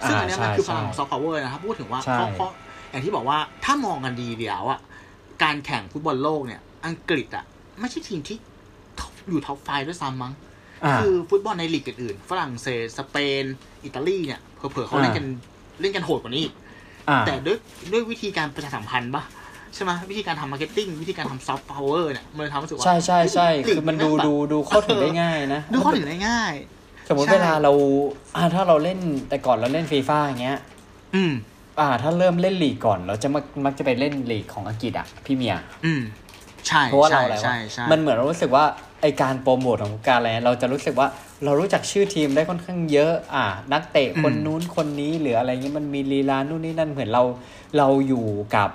[0.07, 2.47] ซึ่งอันเนี้ยมันใช่คือพลังใช่ของ soft power นะครับ พูดถึงว่าใช่เขาเขา
[2.91, 4.81] อย่างที่บอกว่าถ้ามองกันดีเดียวอะ
[5.43, 7.45] การแข่งฟุตบอลโลกเนี่ย อังกฤษอะ
[7.81, 8.37] ไม่ใช่ทีมที่
[9.01, 10.33] top อยู่ top five ด้วยซ้ำมั้ง
[10.85, 13.45] อ่าคือฟุตบอลในลีกอื่นๆฝรั่งเศสสเปน
[13.85, 15.27] อิตาลีเนี่ยเผลอๆเขาเล่นกัน
[15.81, 16.55] เล่นกันโหดกว่านี้อีก
[17.09, 17.59] อ่าแต่ด้วย
[17.93, 19.23] ด้วยวิธีการประชาสัมพันธ์ปะ
[19.75, 26.53] ใช่ไหมวิธีการทำมาร์เก็ตติ้งวิธีการทำซอฟต์พาวเวอร์เนี่ยมันเลยทำให้รู้สึกว่าใช่ใช่ใช่ลีกคือมันดูแบบดูดูเข้าถึงได้ง่ายนะ ดูเข้าถึงได้ง่าย
[27.09, 27.73] สมมติใช่เวลาเรา
[28.37, 28.99] อ่าถ้าเราเล่น
[29.29, 30.59] แต่ก่อนเราเล่นฟีฟ่าอย่างเงี้ย
[31.15, 31.33] อืม
[31.81, 36.03] อ่า ถ้าเริ่มเล่นลีกก่อน เราจะมักมักจะไปเล่นลีกของอังกฤษอะพี่เมีย อืม
[36.69, 38.65] ใช่เพราะว่าเราใช่อะไรใช่วะใช่มันเหมือนเรารู้สึกว่า
[39.03, 41.09] ไอการโปรโมทของการอะไรเราจะรู้สึกว่า
[41.45, 47.23] เรารู้จักชื่อทีมได้ค่อนข้างเยอะ อ่า นักเตะคนนู้นคนนี้หรืออะไรเงี้ยมันมีลีลานู่นนี่นั่นเหมือนเรา
[47.79, 48.27] เราอยู่
[48.57, 48.71] กับ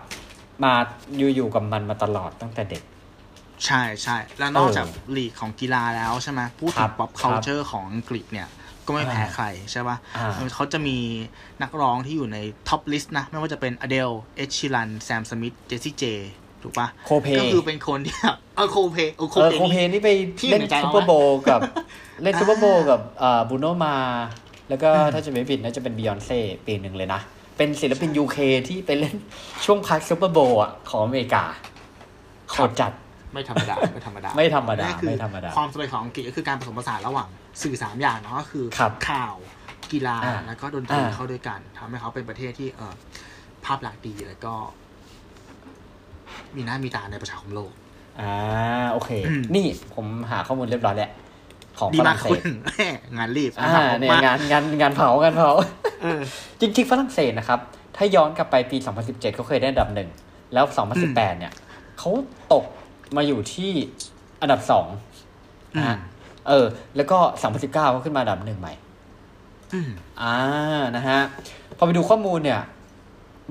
[0.64, 0.74] มา
[1.18, 2.84] อยู่อยู่กับมันมาตลอดตั้งแต่เด็ก
[3.66, 4.88] ใช่ใช่แล้วนอกเออจาก
[5.18, 8.48] ลีกของกีฬาแล้วใช่ไหมพูดครัถึบง pop culture ของอังกฤษเนี่ย
[8.86, 10.98] ก็ไม่แพ้อ่าใครใช่ปะอ่า่ะเขาจะมี
[11.62, 12.38] นักร้องที่อยู่ใน
[12.70, 16.04] ท็อปลิสต์นะ ไม่ว่าจะเป็นอเดลเอชชิลันแซมสมิธเจสซี่เจ
[16.64, 21.62] ถูกปะโคเพก็คือเป็นคนที่แบบเออโคเพเออโคเออเพโคเพนี่นี่ไปที่เล่นในใจเราซูเปอร์โบว์กับ
[22.24, 23.96] เล่นอ่าซูเปอร์โบว์กับเอ่อบูโนมา
[24.70, 27.22] แล้วก็อืมถ้าจะไม่ผิดน่าจะเป็นบิยอนเซ่ปีหนึ่งเลยนะ
[27.58, 29.16] เป็นศิลปิน UK ที่ไปเล่น
[29.66, 31.44] ช่วงพักซูเปอร์โบวล์อะของอเมริกา
[32.52, 32.92] โคตรจัด
[33.34, 37.28] ไม่ธรรมดาไม่ธรรมดา ไม่ธรรมดานั่นคือไม่ธรรมดา ความสำเร็จของอังกฤษก็คือการผสมผสานระหว่าง
[37.64, 39.36] สื่อสามอย่างเนาะก็คือครับข่าว
[39.92, 42.94] กีฬาอ่าแล้วก็ดนตรีอ่าเข้าด้วยกันทำให้เขาเป็นประเทศที่เออ
[43.66, 44.54] ภาพลักษณ์ดีแล้วก็
[46.56, 47.72] มีหน้ามีตาในประชาคมโลก
[48.20, 48.32] อ่า
[48.92, 51.12] โอเคอืมนี่ผมหาข้อมูลเรียบร้อยแล้ว
[51.80, 52.42] ของดีฝมารั่กงเศคุสณ
[53.18, 55.52] งานรีบอ่าเนี่ยงานงานงานเผางานเผา
[56.02, 56.22] เออ
[56.60, 57.60] จริงๆฝรั่งเศสนะครับ
[57.96, 60.10] ถ้าย้อนกลับไปปี 2017เขาเคยได้อันดับหนึ่ง
[60.54, 60.66] แล้ว
[60.98, 61.54] 2018 เนี่ย
[62.00, 62.12] เขา
[62.54, 62.66] ตก
[63.16, 63.72] มาอยู่ที่
[64.42, 64.88] อันดับสอง
[65.76, 65.98] อืนะมฮะ
[66.48, 68.74] เออ แล้วก็ 2019เขาขึ้นมาอันดับหนึ่งใหม่
[69.74, 69.90] อืม
[70.22, 70.36] อ่า
[70.96, 71.20] นะฮะ
[71.78, 72.62] พอไปดูข้อมูลเนี่ย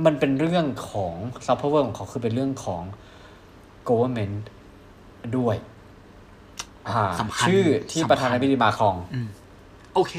[0.05, 1.15] มันเป็นเรื่องของ
[1.47, 2.83] ซัพพลายของเขาคือเป็นเรื่องของ
[3.89, 4.39] government
[5.37, 5.76] ด้วยอ่า
[7.20, 9.29] สำคัญชื่อที่สำคัญประธานาธิบดีมาครองอืม
[9.94, 10.14] โอเค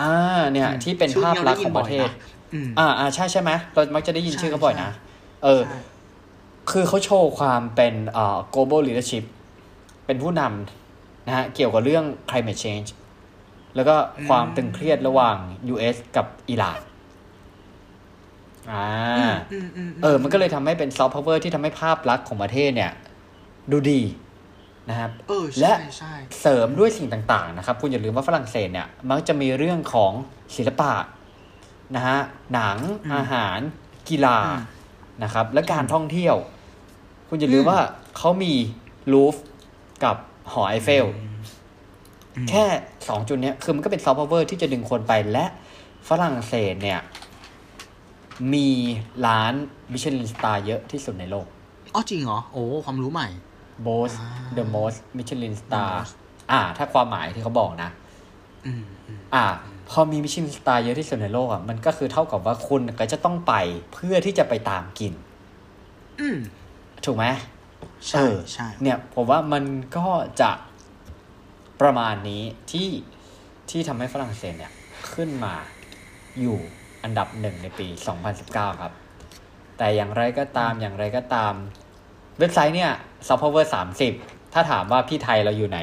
[0.00, 0.12] อ่า
[0.52, 2.12] เนี่ยอืมที่เป็นชื่อภาพนี้ลักษณ์ได้ขยิอนงประเทศบ่อยนะ
[2.54, 5.00] อืมอ่าอ่าใช่ใช่ไหมเรามักจะได้ยินใช่ชื่อเขาบ่อยนะใช่
[5.44, 5.78] เออใช่
[6.70, 9.24] คือเขาโชว์ความเป็นเอ่อ global leadership
[10.06, 12.88] เป็นผู้นำนะฮะ เกี่ยวกับเรื่อง climate change
[13.76, 13.94] แล้วก็
[14.28, 15.36] ความตึงเครียดระหว่าง
[15.72, 16.80] US กับอิหร่าน
[18.72, 18.86] อ่า
[19.52, 22.92] อืมอืมเออ มันก็เลยทำให้เป็น soft power ที่ทำให้ภาพลักษณ์ของประเทศเนี่ย
[23.72, 24.00] ดูดี
[24.90, 30.12] นะครับเออและใช่ใช่เสริมด้วยสิ่งต่างๆนะครับ คุณอย่าลืมว่าฝรั่งเศสเนี่ย มักจะมีเรื่องของ
[30.56, 30.92] ศิลปะ
[31.96, 32.18] นะฮะ
[32.54, 32.78] หนัง
[33.14, 33.58] อาหาร
[34.08, 34.38] กีฬา
[35.22, 36.36] นะครับ และการท่องเที่ยว
[37.28, 37.80] คุณอย่าลืมว่า
[38.16, 38.54] เขามี
[39.12, 39.34] ลูฟ
[40.04, 40.16] กับ
[40.52, 41.06] หอไอเฟล
[42.48, 42.64] แค่
[43.08, 45.44] สองจุดเนี้ยคือมันก็เป็น soft power ที่จะดึงคนไปและ
[46.08, 47.00] ฝรั่งเศสเนี่ย
[48.54, 48.68] มี
[49.26, 49.52] ร้าน
[49.92, 51.46] มิชลินสตาร์เยอะที่สุดในโลก
[51.94, 53.28] อ๋อจริงเหรอ โอ้ ความรู้ใหม่
[53.86, 56.14] b o s อ่า The Most Michelin Star The most
[56.50, 57.90] อ่า ถ้าความหมายที่เขาบอกนะ
[58.66, 59.44] อืมอืมอ่า
[59.90, 63.54] พอมีมิชลินสตาร์เยอะที่สุดในโลกอะมันก็คือเท่ากับว่าคุณก็จะต้องไป
[63.92, 65.12] เพื่อที่จะไปตามกิน
[66.20, 66.38] อืม
[67.04, 67.26] ถูกไหม
[68.08, 69.64] ใช่เออใช่เนี่ย ผมว่ามัน
[69.96, 70.06] ก็
[70.40, 70.50] จะ
[71.80, 72.88] ประมาณนี้ที่
[73.70, 74.72] ที่ทำให้ฝรั่งเศสเนี่ย
[75.12, 75.54] ขึ้นมา
[76.40, 76.58] อยู่
[77.02, 77.86] อันดับหนึ่งในปี
[78.34, 78.92] 2019 ครับ
[79.78, 81.54] แต่อย่างไรก็ตามอย่างไรก็ตาม
[82.38, 82.90] เว็บไซต์เนี่ย
[83.26, 83.64] s o f t Power
[84.10, 85.78] 30ถ้าถามว่าพี่ไทยเราอยู่ไหน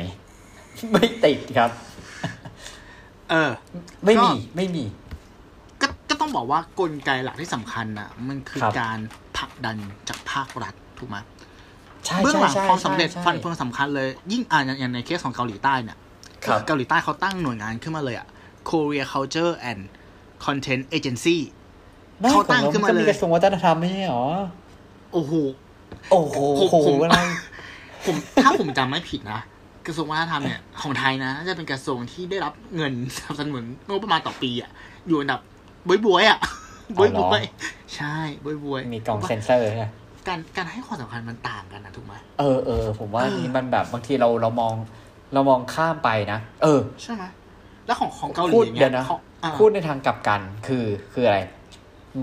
[0.91, 1.69] ไม่ติดครับ
[3.29, 3.49] เออ
[4.05, 4.83] ไม่มีก็ไม่มี
[5.81, 8.97] ก็ก็ต้องบอกว่ากลไกหลักที่สำคัญน่ะ มันคือครับการ
[9.37, 9.77] ผลักดัน
[10.09, 11.17] จากภาครัฐถูกไหม
[12.05, 15.97] ใช่เบื้องใช่หลังใช่ความสำเร็จใช่ฟันเฟืองสำคัญเลย ยิ่งอ่าอย่างอย่างในเคสของเกาหลีใต้เนี่ย
[16.45, 18.27] ครับเกาหลีใต้เขาตั้งหน่วยงานขึ้นมาเลยอะ
[18.69, 19.81] Korea Culture and
[20.45, 21.37] Content Agency
[22.19, 24.25] ไม่เขาตั้งของรขึ้นมาก็เลยมีกระทรวงวัฒนธรรมไม่ใช่หรอ
[25.13, 25.33] โอ้โห
[26.11, 27.19] โอ้โหผมโอ้โหผมอะไร
[28.05, 29.41] ผมถ้าผมจำไม่ผิดนะ
[29.85, 34.71] กระทรวงวัฒนธรรมเนี่ยของไทยนะน่าจะเป็นกระทรวงที่ได้รับเงินสนับสนุนงบประมาณต่อปีอะ
[35.07, 35.39] อยู่อันดับ
[35.87, 36.39] บวยบวยๆอะ
[36.97, 39.85] บวยบวยๆใช่บวยบวยๆมีกล่องเซ็นเซอร์ใช่ไหม
[40.27, 44.73] การการให้ความสำคัญมันต่างกันนะถูกไหมเออเออผมว่าเออนี่มันแบบบางทีเราเรามอง
[45.33, 47.23] เรามองข้ามไปนะเออใช่ไหม
[47.85, 51.39] แล้วของของเกาหลีพูดอย่างเดี๋เงี้ยวยนะเขาอ่าพูดในทางกลับกันคือคืออะไร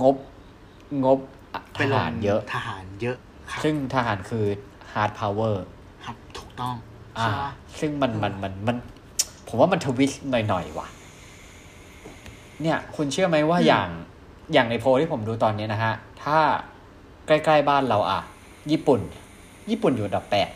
[0.03, 0.17] งบ
[1.05, 1.19] งบ
[1.55, 3.26] ทไปลงหารเยอะทหารเยอะครับ
[3.63, 4.45] ซึ่งทหารคือ
[4.93, 5.57] hard power
[6.05, 6.75] ครับถูกต้อง
[7.19, 8.77] อ่าใช่ปะซึ่งมันมันมันมัน
[9.49, 10.89] ผมว่ามันทวิสต์หน่อยๆว่ะ
[12.63, 13.89] เนี่ย คุณเชื่อไหมว่าอย่าง
[14.53, 16.39] อย่างในโพลที่ผมดูตอนนี้นะฮะ ถ้า
[17.27, 18.21] ใกล้ๆบ้านเราอะ
[18.71, 19.01] ญี่ปุ่น
[19.71, 20.51] ญี่ปุ่นอยู่อันดับแปด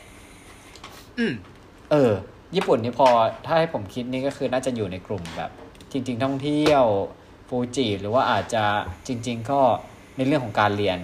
[1.18, 1.32] อืม
[1.90, 2.12] เออ
[2.54, 3.08] ญี่ปุ่นนี่พอ
[3.46, 5.50] ถ้าให้ผมคิดนี่ก็คือน่าจะอยู่ในกลุ่มแบบ
[5.92, 6.84] จริง ๆ ท่องเที่ยว
[7.48, 8.64] ฟูจิหรือว่าอาจจะ
[9.06, 9.60] จริง ๆ ก็
[10.16, 10.98] ในเรื่องของการเรียน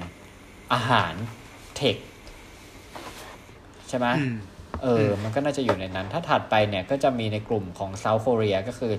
[0.73, 1.15] อาหาร
[1.77, 1.97] เทค
[3.89, 4.37] ใช่ไหมอืม
[4.83, 8.93] เออ มันก็น่าจะอยู่ในนั้น ถ้าถัดไปเนี่ยก็จะมีในกลุ่มของเซาท์ k ค r e a ก็คือ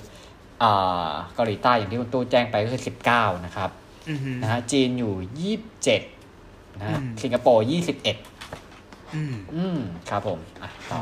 [0.63, 2.81] อ่าเกาหลีใต้อย่างที่คุณตู้แจ้งไปก็คือ
[3.13, 3.69] 19นะครับ
[4.09, 11.01] อืมนะฮะจีนอยู่27นะฮะอืมสิงคโปร์21อืมอืมครับผมอะต่อ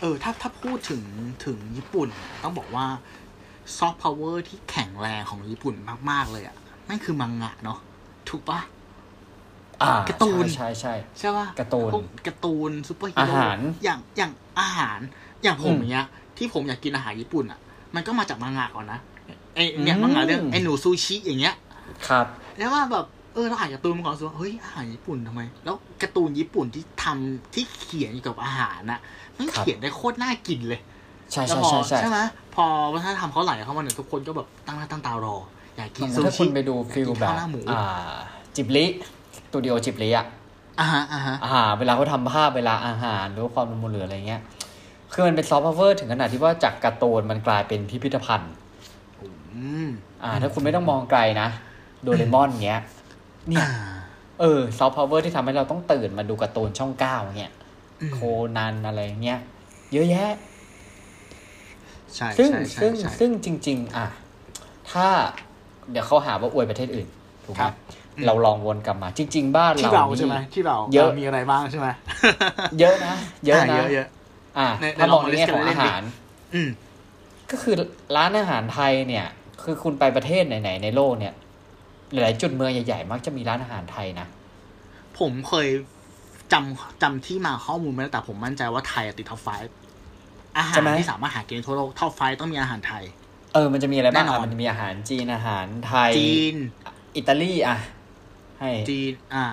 [0.00, 1.02] เออ ถ้าถ้าพูดถึง
[1.44, 2.08] ถึงญี่ปุ่น
[2.42, 2.86] ต้องบอกว่า
[3.76, 5.74] ซอฟต์พาวเวอร์ที่แข็งแรงของญี่ปุ่น
[6.10, 6.56] มาก ๆ เลยอะ
[6.88, 7.78] นั่นคือมังงะเนาะ
[8.28, 8.77] ถูกปะอ่า
[10.08, 14.98] การ์ตูนใช่ใช่ใช่ปะการ์ตูนพวการ์ตูนซูเปอร์ฮีอาหารอย่างอย่างอาหาร
[15.42, 17.58] อย่างผมอืมอย่างเงี้ย ที่ผมอยากกินอาหารญี่ปุ่นอะ
[17.94, 18.98] มันก็มาจากมังงะก่อนนะ
[19.54, 21.54] ไอเนี่ยอืมมังงะเรื่องไอหนูซูชิอย่างเงี้ย
[22.08, 22.26] ครับ
[22.58, 29.00] แล้วว่าแบบเออเราอ่านการ์ตูนมาก่อนรู้สึกว่าเฮ้ยอาหารญี่ปุ่นทำไม แล้วการ์ตูนญี่ปุ่นที่ทำที่เขียนเกี่ยวกับอาหารน่ะ
[29.36, 30.80] มันครับเขียนได้โคตรน่ากินเลย
[31.32, 32.18] ใช่แล้วใช่พอใช่ใช่ใช่ไหม
[32.54, 35.36] พอวัฒนธรรมเขาไหลเข้ามาเนี่ยทุกคนก็แบบตั้งหน้าตั้งตารอ
[35.76, 37.82] อยากกินซูชิ ถ้าคุณไปดู feel อยากกินแบบข้าวหน้าหมูอ่า
[38.54, 38.92] จิบลิส
[39.52, 40.26] ตูดิโอจิบลิอะ
[40.80, 44.42] อ่าฮะอ่าฮะอ่าเวลาเขาทำภาพเวลาอาหารหรือว่าความละมุนเหลืออะไรเงี้ย
[45.12, 48.52] คือมันเป็นซอฟต์พาวเวอร์ถึงขนาดที่ว่าจากการ์ตูนมันกลายเป็นพิพิธภัณฑ์
[49.20, 49.28] อื
[49.86, 49.88] ม
[50.22, 51.48] อ่า ถ้าคุณไม่ต้องมองไกลนะ
[52.02, 52.80] โดเรมอนเงี้ย
[53.48, 53.70] เนี่ยอ่า
[54.40, 57.52] เออซอฟต์พาวเวอร์ที่ทำให้เราต้องตื่นมาดูการ์ตูนช่องเก้าเงี้ย
[58.00, 58.18] อืมโค
[58.56, 59.38] นันอะไรเงี้ย
[59.92, 60.32] เยอะแยะ
[62.14, 64.06] ใช่ซึ่งใช่ใช่ซึ่งใช่ซึ่งจริง ๆ อะ
[64.90, 65.06] ถ้า
[65.90, 67.08] เดี๋ยวเขาหาว่าอวยประเทศอื่น
[67.44, 67.74] ถูกไหมครับ
[68.26, 71.88] เราลองวนกลับมาจริง ๆ บ้านที่เราเรานี่ใช่ไหมที่เราเยอะรามีอะไรบ้างใช่ไหม
[72.80, 73.14] เยอะนะ
[73.46, 74.08] เยอะนะเยอะเยอะ
[74.58, 76.02] อะในถ้ามองในในแง่ของลองอา list กันเล่นๆดิหาร
[76.54, 76.70] อืม
[77.50, 77.74] ก็คือ
[78.16, 79.26] ร้านอาหารไทยเนี่ย
[79.62, 81.34] คือคุณไปประเทศไหนๆในโลกเนี่ย
[82.12, 84.26] หลายๆจุดเมืองใหญ่ๆมักจะมีร้านอาหารไทยนะ
[85.18, 85.68] ผมเคย
[86.52, 89.48] จำจำที่มาข้อมูลไม่ได้แต่ผมมั่นใจว่าไทยอะติด top five
[90.58, 93.04] อาหารใช่ไหมที่สามารถหากินได้ทั่วโลก top five ต้องมีอาหารไทย
[93.54, 96.56] เออมันจะมีอะไรบ้างแน่นอนอะมันจะมีอาหารจีนอาหารไทยจีน
[97.16, 97.76] อิตาลีอะ
[98.60, 99.44] ให้จีนอ่า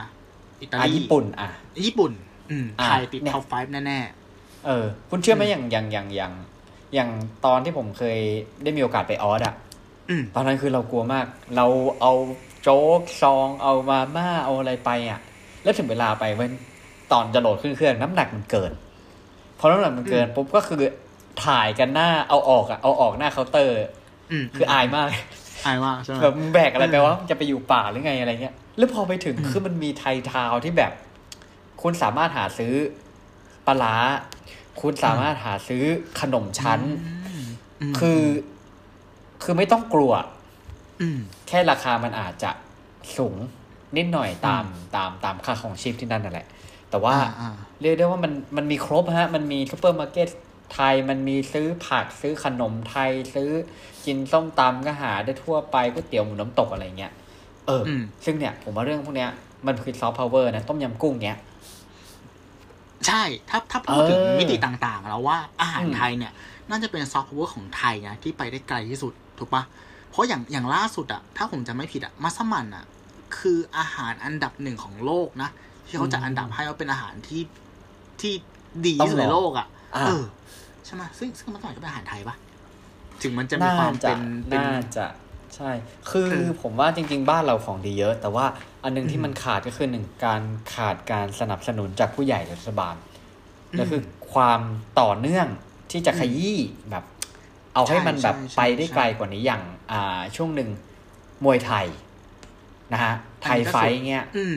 [0.61, 1.49] อิตาลีอะญี่ปุ่น อะ
[1.85, 2.11] ญี่ปุ่น
[2.51, 3.53] อืมอะไทยติดเนี่ย top five
[3.87, 3.99] แน่
[4.65, 6.33] เออ คุณเชื่อไหมอย่างอย่างอย่างอย่าง
[6.93, 7.09] อย่าง
[7.45, 8.17] ตอนที่ผมเคย
[8.63, 11.65] ได้มีโอกาสไปออสอะๆอืมตอนนั้นคือเรากลัวมาก เรา
[12.01, 12.13] เอา
[12.61, 15.19] โจ๊กซองเอามาม่าเอาอะไรไปอะ
[15.63, 16.51] แล้วถึงเวลาไปเว้น
[17.11, 18.71] ตอนจะโหลดขึ้นเครื่องน้ำหนักมันเกิน
[19.59, 20.81] พอน้ำหนักมันเกินปุ๊บก็คือ
[21.45, 23.77] ถ่ายกันหน้าเอาออกอะเอาออกหน้าเคาน์เตอร์
[24.31, 25.07] อืมคืออายมาก
[25.65, 30.93] อายมากใช่ไหมแบบมึงแบกอะไรไปเออวะมึงจะไปอยู่ป่าหรือไงอะไรเงี้ย แล้วพอไปถึงคือมันมีไทยทาวน์ที่แบบ
[31.81, 32.73] คุณสามารถหาซื้อ
[33.67, 33.95] ปลาร้า
[34.81, 35.83] คุณสามารถหาซื้อ
[36.19, 36.81] ขนมชั้น
[37.91, 38.21] คือ
[39.43, 40.13] คือไม่ต้องกลัว
[41.01, 42.51] อืมแค่ราคามันอาจจะ
[43.17, 43.35] สูง
[43.97, 46.47] นิดหน่อยตามอืมตามตามค่าของชีพที่นั่นนั่นแหละ
[46.89, 50.29] แต่ว่าอ่าอ่าเรียกได้ว่ามันมันมีครบฮะ มันมีซูเปอร์มาร์เก็ต
[50.73, 53.49] ไทยมันมีซื้อผักซื้อขนมไทย ซื้อ
[54.05, 57.13] กินส้มตำก็หาได้ทั่วไปก๋วยเตี๋ยวหมูน้ำตกอะไรเงี้ย
[57.67, 59.30] เอออืมซึ่งเนี่ย ผมว่าเรื่องพวกเนี้ย
[59.67, 61.38] มันคือซอฟต์พาวเวอร์นะ ต้มยำกุ้งเนี้ย
[63.08, 66.34] ใช่ ถ้าถ้าพูดถึงเออมิติต่างๆ แล้วว่าอาหารอืมไทยเนี่ย
[66.69, 69.63] น่าจะเป็นซอฟต์พาวเวอร์ของไทยนะ ที่ไปได้ไกลที่สุด ถูกปะ
[70.10, 72.86] เพราะอย่างอย่างล่าสุดอะถ้าผมจะไม่ผิดอะมัสมั่นอะ
[73.38, 75.49] คืออาหารอันดับหนึ่งของโลกนะ
[75.88, 77.41] ที่เขาจะอันดับให้ว่าเป็นอาหารที่
[78.21, 78.34] ที่
[78.86, 80.23] ดีที่สุดในโลกอะอ่าเออ
[80.86, 82.36] ใช่ไหมซึ่งซึ่งมันต้องก็เป็นอาหารไทยปะ
[83.21, 85.06] ถึงมันจะมีความจะเป็นเป็นน่าจะ
[85.55, 85.71] ใช่
[86.09, 88.45] คือเออผมว่าจริง ๆ บ้านเราของดีเยอะ แต่ว่า
[88.83, 90.41] อันหนึ่งที่มันขาดก็คือหนึ่งการ
[90.75, 92.95] ขาดการสนับสนุนจากผู้ใหญ่รัฐบาล
[93.77, 94.01] แล้วคือ
[94.33, 94.61] ความ
[94.99, 95.47] ต่อเนื่อง
[95.91, 96.57] ที่จะขยี้
[96.91, 97.03] แบบ
[97.73, 100.69] เอาให้มันแบบใช่ใช่ไปได้ใช่ไกลกว่านี้อย่าง อ่า ช่วงหนึ่ง
[101.43, 101.85] มวยไทย
[102.93, 103.13] นะฮะ
[103.43, 104.55] Thai Fight อันนี้ก็สุดเงี้ยอืม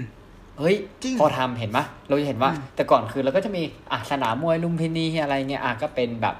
[0.58, 6.34] เฮ้ยจริงพอทำเห็นปะเราจะเห็นว่าอืมแต่ก่อนคือเราก็จะมีอะสนามมวยลุมพินีอะไรเงี้ยอะก็เป็นแบบ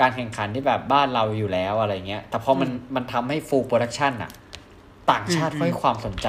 [0.00, 4.30] การแข่งขันที่แบบบ้านเราอยู่แล้วอะไรเงี้ย แต่พอมันมันทำให้ full production อะ
[5.10, 6.28] ต่างชาติก็ให้ความสนใจ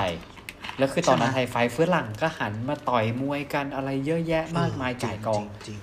[0.77, 5.79] แล้วคือตอนนั้นไทยไฟท์ฝรั่งก็หันมาต่อยมวยกันอะไรเยอะแยะมากมายจ่ายกองจริง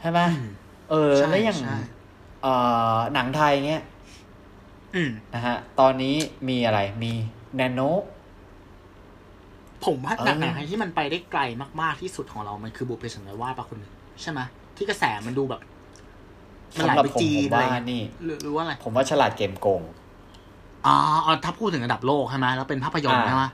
[0.00, 0.46] ใช่ไหมๆอืม
[0.90, 1.78] เออใช่แล้วอย่างใช่
[2.42, 2.54] เอ่
[2.94, 3.82] อหนังไทยเงี้ย
[4.94, 6.14] อืมนะฮะ ตอนนี้
[6.48, 7.12] มีอะไรมี
[7.56, 7.80] แนโน
[9.84, 11.40] ผมว่าเออหนังหนังไทยที่มันไปได้ไกล
[11.80, 14.40] มาก ๆ ที่สุดของเรา มันคือบุพเพสันนิวาสปะคุณหนึ่งใช่ไหม
[14.76, 15.60] ที่กระแสมันดูแบบ
[16.78, 19.82] มันไหลสำหรับไปผมจีผนมอะไรว่าเงี้ยนี่หรือหรือว่าอะไรผมว่าฉลาดเกมโกง
[20.86, 23.44] อ๋ออ๋อถ้าพูดถึงระดับโลกใช่ไหมแล้วเป็นภาพยนตร์อ่าใช่ไหม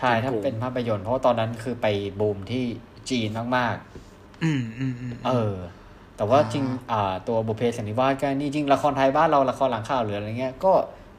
[0.00, 1.86] ใช่ถ้าเป็นภาพยนตร์เพราะว่าตอนนั้นคือไป
[2.20, 2.64] บูมที่
[3.10, 3.76] จีนมาก
[4.44, 5.54] อืมอืมอืมๆเออ
[6.16, 10.72] แต่ว่าอ่าจริง อ่า ตัวบุพเพสันนิวาสก็นี่จริงละครไทยบ้านเราละครหลังข่าวหรืออะไรเงี้ยก็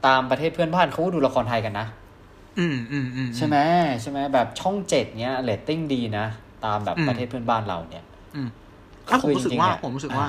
[0.08, 1.88] ตามประเทศเพื่อนบ้านเขาก็ดูละครไทยกันนะ
[2.60, 3.58] อืมอืมอืมใช่ไหม
[4.02, 6.26] ใช่ไหมแบบช่องเจ็ดเนี้ยเรตติ้งดีนะ
[6.66, 8.50] ตามแบบอืมประเทศเพื่อนบ้านเราเนี่ย อืม
[9.06, 10.26] แล้วผมรู้สึกว่าคือจงๆเนี่ยผมรู้สึกว่า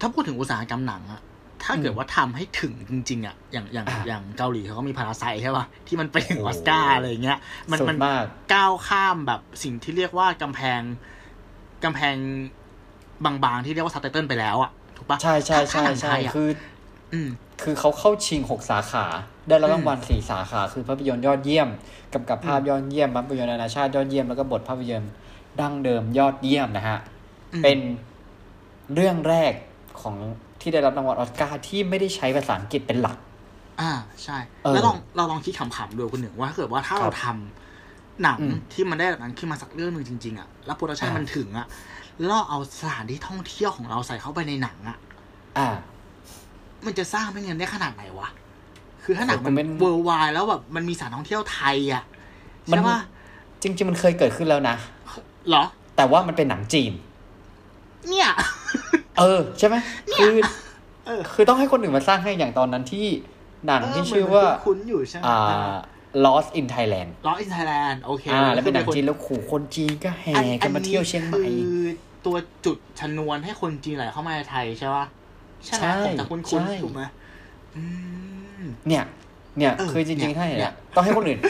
[0.00, 1.20] ถ้าพูดถึงอุตสาหกรรมหนังอะ
[1.64, 7.38] ถ้าเกิดว่าทำให้ถึงจริง ๆอะอย่างอย่างอะอย่างเกาหลีเขาก็มีพาราไซใช่ป่ะที่มันไปถึงโอ้อโหอสการ์อะไรอย่างเงี้ย
[7.70, 10.80] มันสุดมันมากก้าวข้ามแบบสิ่งที่เรียกว่ากำแพง
[11.84, 12.14] กำแพง
[13.24, 16.48] บางๆที่เรียกว่าซับไตเติลไปแล้วอะถูกปะใช่ใช่ใช่ถ้าหนังใช่ไทยอะคือ
[17.12, 17.28] อืม
[17.62, 19.04] คือเขาเข้าชิงหกสาขา
[19.48, 21.68] ได้รับอืมรางวัลสี่สาขา คือภาพยนตร์ยอดเยี่ยม
[22.14, 25.10] กำกับภาพยอดเยี่ยมภาพยนตร์นานาชาติยอดเยี่ยมแล้วก็บทภาพยนตร์
[25.60, 26.98] ดั้งเดิมยอดเยี่ยมนะฮะ
[27.52, 27.78] อืมเป็น
[28.94, 29.52] เรื่องแรก
[30.02, 30.16] ของ
[30.60, 33.16] ที่ได้รับรางวัลออสการ์ที่ไม่ได้ใช้ภาษาอังกฤษเป็นหลัก
[33.80, 33.90] อ่า
[34.24, 41.66] ใช่เออแล้วลองเราลองคิดขำๆดูคุณหนึ่งว่าถ้าเกิดว่าถ้าครับเราทำหนังอืมที่มันได้แบบนั้นขึ้นมาสักเรื่องหนึ่งจริงๆอะแล้วโปรดักชันอ่ามัมันถึงอะ
[42.18, 44.96] แล้วเราเอาสถานที่ท่องเที่ยวของเราใส่เข้าไปในหนังอะ
[45.58, 45.68] อ่า
[46.86, 48.28] มันจะสร้างเป็นเงินได้ขนาดไหนวะ
[49.02, 52.02] คือถ้าหนังผมมันเป็น worldwide แล้วแบบมันมีสถานท่องเที่ยวไทยอะ
[52.70, 52.98] มันใช่ปะ
[53.62, 54.76] จริง ๆ มันเคยเกิดขึ้นแล้วนะ
[55.48, 55.64] เหรอ
[55.96, 56.92] แต่ว่ามันเป็นหนังจีน
[58.08, 58.30] เนี่ย
[59.20, 59.76] เออ ใช่ไหม
[60.16, 60.34] คือ
[61.06, 63.06] เออคือต้องให้คนอื่นมาสร้างให้อย่างตอนนั้นที่
[63.66, 65.78] หนังที่ชื่อว่าคุ้นๆอยู่ใช่ไหมอ่า
[66.24, 71.78] Lost in Thailand ล้ออินไทยแลนด์โอเคอ่าแล้วเป็นหนังคือจีนแล้วขู่คนจีนก็แห่อักันมาเที่ยวเชียงใหม่คือ
[72.26, 75.04] ตัวจุดชนวนให้คนจีนไหลเข้ามาในไทยใช่ปะ
[75.64, 77.02] ใช่ไหมใช่ผมจะคุ้นใช่ๆถูกไหม
[77.76, 77.82] อื
[78.60, 79.04] มเนี่ย
[79.60, 81.40] เนี่ยเออคือจริงๆเนี่ยถ้าเห็นเนี่อะยต้องให้คนอื่น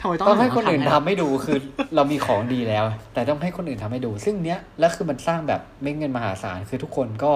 [0.00, 1.58] ทำไมต้องต้องให้คนอื่นให้ทำให้ดูคือ
[1.94, 7.32] เรามีของดีแล้ว แต่ต้องให้คนอื่นทำให้ดู ซึ่งเนี้ยแล้วคือมันสร้างแบบเม็ดเงินมหาศาลคือทุกคนก็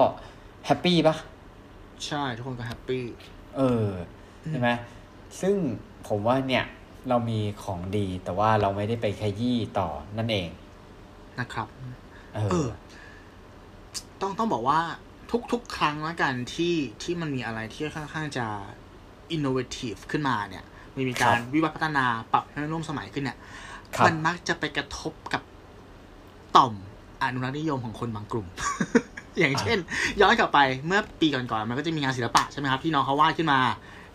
[0.65, 1.15] แฮปปี้ปะ
[2.05, 3.03] ใช่ทุกคนก็แฮปปี้
[3.57, 3.87] เออ
[4.49, 4.69] ใช่ไหม
[5.41, 5.55] ซึ่ง
[6.07, 6.65] ผมว่าเนี่ย
[7.09, 10.49] เรามีของดีแต่ว่าเราไม่ได้ไปขยี้ต่อนั่นเอง
[11.39, 11.67] นะครับ
[12.35, 12.69] เออเออ
[14.21, 14.79] ต้องต้องบอกว่า
[15.31, 18.47] ทุกทุกครั้งละกันที่ที่มันมีอะไรที่ค่อนข้างจะ
[19.35, 20.63] innovative ขึ้นมาเนี่ย
[20.95, 23.37] มันมีการครับวิวัฒนาปรับให้มันร่วมสมัยขึ้นเนี่ย
[23.95, 25.41] ครับมันมักจะไปกระทบกับ
[26.55, 26.73] ต่อม
[27.21, 28.47] อนุรักษ์นิยมของคนบางกลุ่ม
[29.39, 29.77] อย่างเช่น
[30.21, 33.59] ย้อนกลับไปเมื่อปีก่อนๆมันก็จะมีงานศิลปะใช่ไหมครับที่น้องเขาวาดขึ้นมา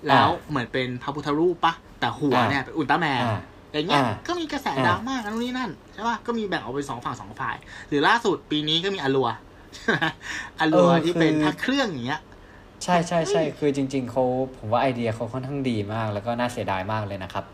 [0.08, 3.40] แล้วเหมือนเป็นพระพุทธรูปปะแต่หัวเนี่ยเป็นอุลตร้าแมนอ่า
[3.72, 7.56] อย่างเงี้ยอ่าก็มีกระแสอ่าดราม่ากันนู่นนี่นั่นใช่ป่ะก็มีแบ่งออกเป็นสองฝั่งสองฝ่าย
[7.88, 9.28] หรือล่าสุดปีนี้ก็มีอลัว
[9.74, 10.04] ใช่ไหม
[10.60, 12.20] อลัวเออที่เป็นคือพระเครื่องอย่างเงี้ย
[12.86, 14.24] ใช่ใช่ใช่เฮ้ยคือจริง ๆเขา
[14.58, 17.44] ผมว่าไอเดียเขาค่อนข้างดีมาก แล้วก็น่าเสียดายมากเลยนะครับ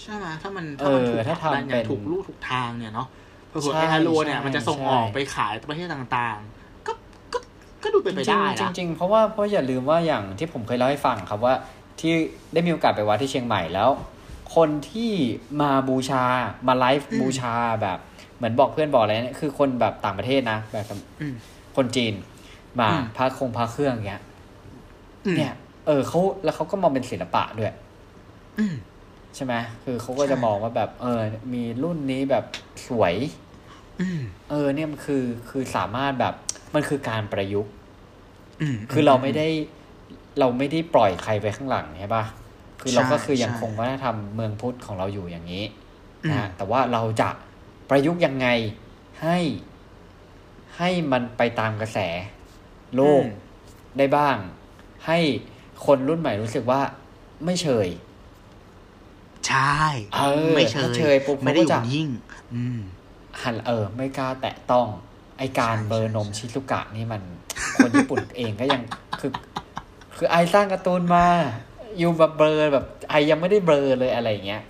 [0.00, 3.08] ใช่ไหมถ้ามันเอถ้ามันถูกอถ้าทำผลักดันอย่าเป็งนถูกลู่ถูกทางเนี่ยเนาะ
[3.48, 6.92] เผื่อใช่ๆไออลัวเนี่ยใช่มันจะส่งใช่ออกไปขายประเทศต่างๆ ก็
[7.32, 7.38] ก็
[7.82, 11.54] ก็ดูเป็นไปได้จรินะงๆจริงๆเพราะว่าเพราะอย่าลืมว่าอย่างที่ผมเคยเล่าให้ฟังครับว่า
[12.00, 12.12] ที่
[12.52, 13.90] ได้มีโอกาสไปวัดที่เชียงใหม่แล้ว
[14.56, 15.12] คนที่
[15.60, 16.24] มาบูชา
[16.68, 17.98] มาไลฟ์บูชาแบบ
[18.36, 20.86] เหมือนบอกเพื่อนบอกอะไรเนี่ยคือคนแบบต่างประเทศนะแบบ
[21.20, 21.34] อืม
[21.76, 22.14] คนจีน
[22.80, 24.31] มาอืมพระคงพระเครื่องอย่างเงี้ยอืม
[25.36, 25.54] เนี่ย
[25.86, 27.72] เออเขาแล้วเขาก็มองเป็นศิลปะด้วย
[28.58, 28.74] อืม
[29.34, 29.54] ใช่ไหม
[29.84, 31.20] คือเขาก็จะใช่มองว่าแบบ เออ
[31.54, 32.44] มีรุ่นนี้แบบ
[32.88, 33.14] สวย
[34.00, 36.34] อืมเออ เนี่ยมันคือคือสามารถแบบ
[36.74, 37.72] มันคือการประยุกต์
[38.60, 39.48] อืมคือเราไม่ได้
[40.38, 42.24] เราไม่ได้ปล่อยใครไปข้างหลังใช่ปะ
[42.80, 45.64] คือเราก็คือยังใช่คงวัฒนธรรมเมืองพุทธของเราอยู่อย่างนี้
[46.24, 47.28] อืมนะฮะแต่ว่าเราจะ
[47.90, 48.46] ประยุกต์ยังไง
[49.22, 49.38] ให้
[50.76, 51.98] ให้มันไปตามกระแส
[52.96, 53.38] โลกอืม
[53.98, 54.36] ได้บ้าง
[55.06, 55.18] ให้
[55.86, 56.80] คนรุ่นใหม่รู้สึกว่า
[57.44, 57.88] ไม่เฉย
[59.48, 59.78] ใช่
[60.14, 62.08] เออไม่เชถ้ายเชยปุ๊บไม่ได้อเขาก็ยู่จะยิ่ง
[62.54, 62.78] อืม
[63.42, 64.86] หันเออ ไม่กล้าแตะต้อง
[65.38, 67.22] ไอการใช่เบอร์นมใช่ชิซุกะนี่มัน
[67.76, 68.82] คนญี่ปุ่นเองก็ยัง
[69.20, 69.30] คือ
[70.16, 71.26] คือไอสร้างการ์ตูนมา
[71.98, 74.62] อยู่แบบเบลอแบบไอยังไม่ได้เบลอเลยอะไรอย่างเงี้ย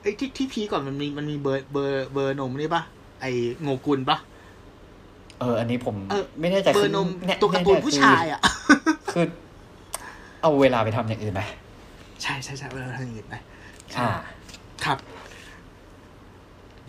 [0.00, 2.82] ไอ้ที่ที่พีคก่อนมันมีมันมีเบอร์เบอร์เบอร์นมนี่ปะ
[3.20, 3.26] ไอ
[3.62, 4.18] โงกุลปะ
[5.40, 8.78] เออ อันนี้ผมเออไม่แน่ใจเบอคืร์นมเนี่ยตัวการ์ตูนเยผู้ชายอะ คือ
[9.12, 9.26] คือ
[10.42, 11.42] เอาเวลาไปทำอย่างอื่นไหม
[12.22, 13.34] ใช่ใช่ใช่เวลาทำอย่างอื่นไป
[13.98, 14.10] อ่า
[14.84, 14.98] ครับ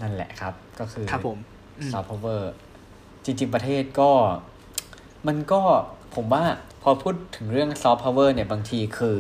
[0.02, 1.38] นั่นแหละครับ ก็คือครับผม
[1.80, 2.52] อืมซอฟต์พาวเวอร์
[3.26, 4.12] จริง ๆ ประเทศก็
[5.28, 5.62] มันก็
[6.16, 6.44] ผมว่า
[6.84, 9.18] พอพูดถึงเรื่องซอฟต์พาวเวอร์เนี่ยบางทีคือ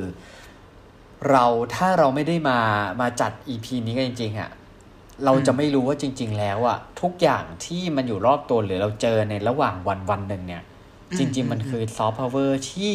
[1.30, 2.60] เราถ้าเราไม่ได้มา
[3.02, 4.52] มาจัด EP นี้กันจริงๆอะ
[5.26, 10.63] เราจะไม่รู้ว่าจริง ๆ แล้วอะทุกอย่างที่มันอยู่รอบตัวหรือเราเจอในระหว่างวันวันหนึ่งเนี่ย
[11.18, 12.94] จริง ๆ มันคือซอฟต์พาวเวอร์ที่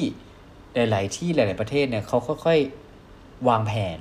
[0.74, 2.58] หลาย ๆ ที่หลาย ๆ ประเทศเนี่ยเขาค่อย
[3.04, 3.98] ๆ วางแผน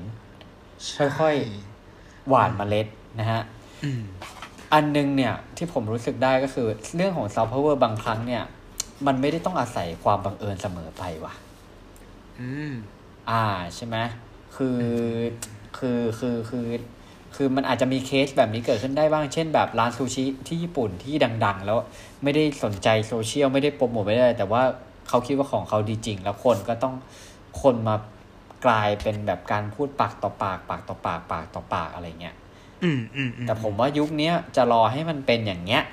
[1.20, 1.36] ค่อย
[1.84, 2.88] ๆ หว่านเมล็ด
[3.20, 3.42] นะฮะ
[3.84, 4.02] อืม
[4.74, 8.44] อันหนึ่งเนี่ยที่ผมรู้สึกได้ก็คือ เรื่องของซอฟต์พาวเวอร์บางครั้งเนี่ย
[9.06, 11.34] มันไม่ได้ต้องอาศัยความบังเอิญเสมอไปว่ะ
[12.40, 12.74] อืม
[13.30, 13.98] อ่าใช่ไหม
[14.56, 14.80] คือ
[15.78, 16.66] คือคือคือ
[17.36, 21.14] คือมันอาจจะมีเคสแบบนี้เกิดขึ้นได้บ้าง เช่นแบบร้านซูชิที่ญี่ปุ่นที่
[21.46, 21.78] ดัง ๆ แล้ว
[22.24, 24.64] ไม่ได้สนใจโซเชียลไม่ได้โปรโมทไม่ได้ แต่ว่า
[25.10, 26.96] เขาคิดว่าของเขาดีจริง แล้วคนก็ต้อง
[27.62, 27.96] คนมา
[28.66, 32.36] กลายเป็นแบบการพูดปากต่อปาก ปากต่อปาก ปากต่อปากอะไรเงี้ย
[32.84, 35.84] อืมอืมอืแต่ผมว่ายุคเนี้ยจะรอให้มันเป็นอย่างเงี้ย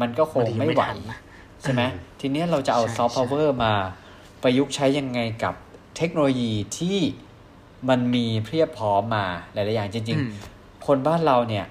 [0.00, 1.18] มันก็คงไม่ไหวทันนะ
[1.62, 3.72] ใช่ไหมเออทีเนี้ยเราจะเอาใช่ซอฟต์พาวเวอร์มา
[4.42, 5.54] ประยุกต์ใช้ยังไงกับ
[5.96, 6.98] เทคโนโลยีที่
[7.88, 11.66] มันมีเพียบพร้อมมาหลาย ๆ อย่างจริงอืมๆคนบ้านเราเนี่ย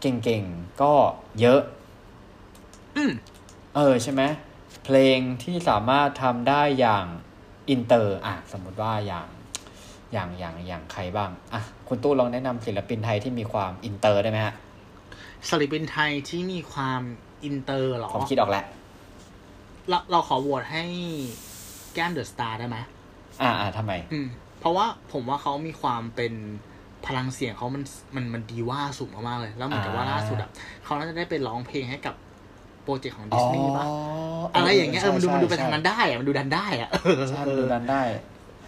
[0.00, 0.92] เก่ง ๆ ก็
[1.40, 1.60] เยอะ
[2.96, 3.12] อืม
[3.76, 4.22] เออใช่ไหม
[4.84, 7.06] เพลงที่สามารถทำได้อย่าง
[7.70, 9.26] อินเตอร์อะสมมติว่าอย่าง
[10.12, 14.54] อย่างอย่างอย่างใครบ้างอะคุณตู้ลองแนะนำศิลปินไทยที่มีความอินเตอร์ได้ไหมฮะ
[15.48, 17.02] ศิลปินไทยที่มีความ
[17.44, 18.64] อินเตอร์เหรอผมคิดออกแล้ว
[19.88, 20.84] เราเราขอโหวตให้
[21.94, 22.76] แก้มเดอะสตาร์ได้ไหม
[23.42, 24.26] อ่าอ่าทำไม อืม
[24.60, 26.32] เพราะว่าผมว่าเขามีความเป็น
[27.06, 27.82] พลังเสียงเขามัน
[28.14, 30.50] มันมันดีว่าสูงมากๆเลย แล้วเหมือนกับว่าอ่าล่าสุดอะ
[30.84, 32.14] เขาน่าจะได้ไปร้องเพลงให้กับ
[32.84, 33.90] โปรเจกต์ของดิสนีย์ป่ะอ
[34.54, 36.90] อะไรอย่างเงี้ยเออมันดูมันดูไปใช่ทางนั้นได้อะมันดูดันได้อะ
[37.30, 38.02] ใช่มันดูดันได้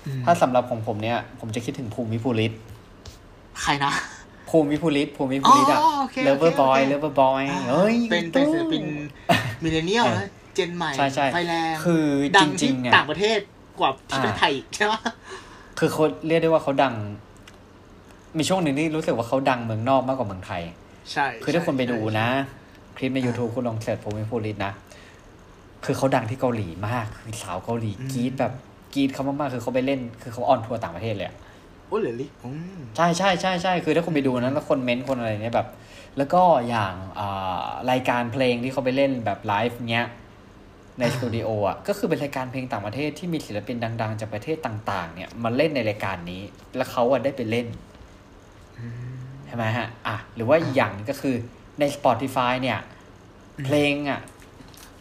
[0.06, 2.52] อืมถ้าสำหรับของผมเนี่ยผมจะคิดถึงภูมิ วิภูริศ
[3.62, 3.92] ใครนะ
[4.50, 8.84] ภูมิ วิภูริศภูมิ วิภูริศอะอ๋อโอเค Lover โอเค Boy โอเค Lover Boy เฮ้ยเป็นเป็นศิลปิน
[9.62, 13.38] millennial เออนะเจนใหม่ใช่ใช่ไฟแรงคือจริที่ดังเนี่ยต่างประเทศ
[13.80, 14.92] กว่าที่ประเทศอ่าไทยอีกใช่ไหม
[15.78, 16.94] คือเขาเรียกได้ว่าเขาดัง
[18.38, 20.62] มีช่วงหนึ่งที่รู้สึกว่าเขาดังเมืองนอกมากกว่าเมืองไทย
[21.12, 22.62] ใช่ คือถ้าคนไปดูนะใช่
[22.96, 24.72] คลิปใน YouTube คุณลอง search ภูมิ วิภูริศนะ
[25.84, 28.52] คือเขาดังที่เกาหลีมาก คือสาวเกาหลีกรี๊ดแบบ
[28.94, 31.36] กรี๊ดเขามากๆ คือเขาไปเล่น คือเขา on tour ต่างประเทศเลยอะ
[31.86, 35.68] โอ้เหลือลิอืมใช่ใช่ใช่ใช่คือถ้าคุณไปดูนะแล้วคนเม้นต์คนอะไรเนี่ยแบบ
[36.16, 40.06] แล้วก็อย่างอ่ารายการเพลงที่เขาไปเล่นแบบไลฟ์เนี้ย
[41.00, 46.42] ในสตูดิโออะก็คือเป็นรายการเพลงต่างประเทศที่มีศิลปินดัง ๆ จากประเทศต่าง ๆ เนี่ยมาเล่นในรายการนี้
[46.76, 47.66] แล้วเขาอะได้ไปเล่น
[49.46, 51.36] ใช่ไหมฮะอะหรือว่าอีกอย่างหนึงก็คือ
[51.80, 52.78] ใน Spotify เนี่ย
[53.64, 54.20] เพลงอะ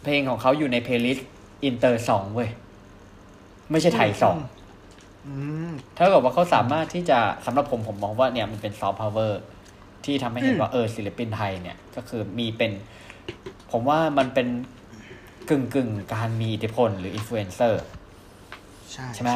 [0.02, 2.50] เพลงของเขาอยู่ใน playlist inter song เว้ย
[3.70, 4.36] ไม่ใช่ Thai song
[5.26, 5.34] อื
[5.68, 9.40] มถ้าเกิดว่าเขาสามารถที่จะสำหรับผมผมมองว่าเนี่ยมันเป็น soft power
[10.04, 12.72] ที่ทำให้เห็นว่าเออศิลปินไทยเนี่ย ก็คือมีเป็น
[13.72, 14.48] ผมว่ามันเป็น
[15.50, 17.82] กึ่งกึ่งๆการมีอิทธิพลหรืออินฟลูเอนเซอร์
[18.92, 19.32] ใช่ใช่ไหม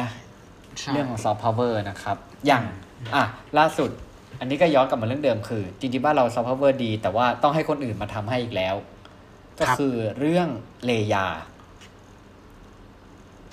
[0.79, 2.63] ใช่เรื่องของ soft power นะครับ อย่าง
[3.15, 3.23] อะ
[3.57, 3.89] ล่าสุด
[4.39, 8.75] อันนี้ก็ย้อนกลับมาเรื่องเดิมคือ จริงๆบ้านเรา soft power ดี แต่ว่าต้องให้คนอื่นมาทำให้อีกแล้ว
[9.59, 10.47] ก็คือเรื่อง
[10.85, 11.27] รายา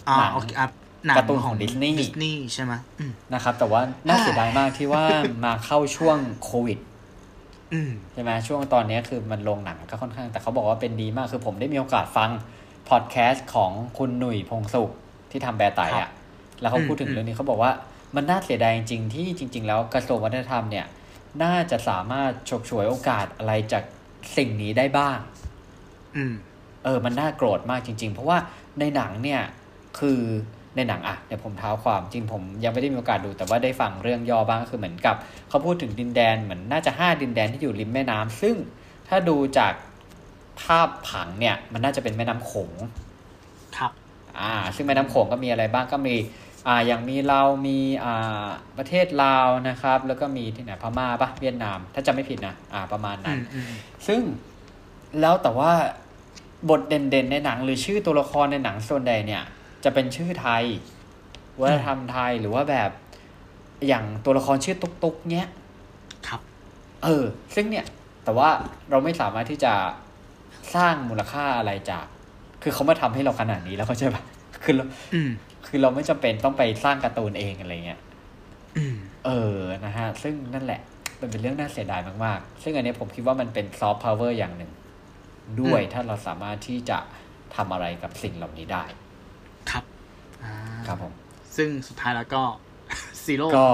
[0.09, 0.69] อ่าหนังโอเคอะ
[1.07, 5.05] หนังการ์ตูนของ Disney ดิสนีย์ใช่ไหมอืมนะครับ แต่ว่าน่าเสียดายมากที่ว่า
[5.45, 6.79] มาเข้าช่วงโควิด
[7.73, 12.31] อืมใช่ไหมช่วงตอนนี้คือมันลงหนังก็ค่อนข้าง แต่เขาบอกว่าเป็นดีมากคือผมได้มีโอกาสฟัง
[12.89, 14.91] พอดแคสต์ของคุณหนุ่ยพงสุข
[15.31, 16.11] ที่ทำแบร์ไตครัอะบ
[16.61, 17.73] แล้วเขาพูดถึงอืมเรื่องนี้เขาบอกว่า
[18.17, 20.87] มันน่าเสียดายจริงๆที่จริง ๆ แล้วกระทรวงวัฒนธรรมเนี่ย
[21.43, 23.85] น่าจะสามารถฉกฉวยโอกาสอะไรจาก
[24.37, 25.19] สิ่งนี้ได้บ้าง
[26.17, 26.35] อืม
[26.85, 28.39] เออ มันน่าโกรธมากจริง ๆ เพราะว่า
[28.81, 29.43] ในหนังเนี่ย
[29.99, 30.21] คือ
[30.77, 35.17] ในหนังอะเดี๋ยวผมเท้าความจริงผมยังไม่ได้มีโอกาสดู แต่ว่าได้ฟังเรื่องย่อบ้างก็คือเหมือนกับ
[35.49, 38.57] เขาพูดถึงดินแดนเหมือนน่าจะห้าดินแดนที่อยู่ริมแม่น้ำซึ่ง
[39.09, 39.73] ถ้าดูจาก
[40.63, 42.73] ภาพผังเนี่ย มันน่าจะเป็นแม่น้ำโขง
[43.77, 43.91] ครับ
[44.41, 46.15] อ่า ซึ่งแม่น้ำโขงก็มีอะไรบ้างก็มี
[46.67, 48.47] อ่าอย่างมีเราวมีอ่า
[48.79, 53.71] ประเทศลาวนะครับ แล้วก็มีที่ไหนพม่าปะเวียดนาม ถ้าจำไม่ผิดนะอ่าประมาณอืนั้นมอืม
[54.07, 54.21] ซึ่ง
[55.21, 55.73] แล้วแต่ว่า
[56.71, 59.43] บทเด่นๆในหนัง หรือชื่อตัวละครในหนังส่วนใดเนี่ย
[59.85, 60.65] จะเป็นชื่อไทย
[61.61, 62.91] วัฒนธรรมไทยหรือว่าแบบ
[63.87, 65.49] อย่างตัวละครชื่อตุ๊กตุ๊กเนี้ย
[66.29, 66.41] ครับ
[67.05, 67.85] เออ ซึ่งเนี่ย
[68.25, 68.49] แต่ว่า
[68.91, 69.73] เราไม่สามารถที่จะ
[70.75, 72.07] สร้างมูลค่าอะไรจาก
[72.63, 74.23] คือเขามาทำให้เราขนาดนี้แล้วเข้าใจปะ
[74.65, 75.31] คือเราอืม
[75.69, 78.01] คือเราไม่จำเป็นต้องไปสร้างการ์ตูนเองอะไรเงี้ย
[78.77, 78.97] อืม
[79.27, 80.81] เออนะฮะ ซึ่งนั่นแหละ
[81.21, 84.71] มันเป็นเรื่องน่าเสียดายมากๆ ซึ่งอันเนี้ยผมคิดว่ามันเป็น soft power อย่างหนึ่ง
[85.61, 86.99] ด้วยอืมถ้าเราสามารถที่จะ
[87.57, 88.85] ทำอะไรกับสิ่งเหล่านี้ได้
[89.71, 89.85] ครับ
[90.87, 91.13] ครับผม
[91.57, 92.43] ซึ่งสุดท้ายแล้วก็
[93.25, 93.67] zero ก็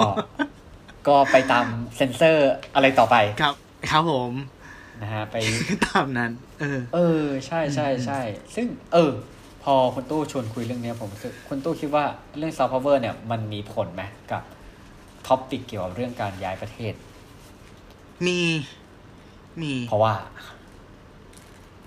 [1.08, 1.66] ก็ไปตาม
[1.96, 3.54] เซนเซอร์อะไรต่อไป ครับ
[3.90, 4.32] ครับผม
[5.02, 5.36] นะฮะ ไป
[5.86, 6.30] ตามนั้น
[6.60, 8.20] เออ เออ ใช่ใช่ใช่
[8.54, 9.12] ซึ่ง เออ
[9.64, 12.04] พอคุณตู้ชวนคุยเรื่องเนี้ยผมรู้สึกคุณตู้คิดว่า
[12.38, 14.02] เรื่อง soft power เนี่ยมันมีผลไหม
[14.32, 14.42] กับ
[15.26, 16.94] topic เกี่ยวกับเรื่องการย้ายประเทศ
[18.26, 18.40] มี
[19.62, 20.14] มี เพราะว่า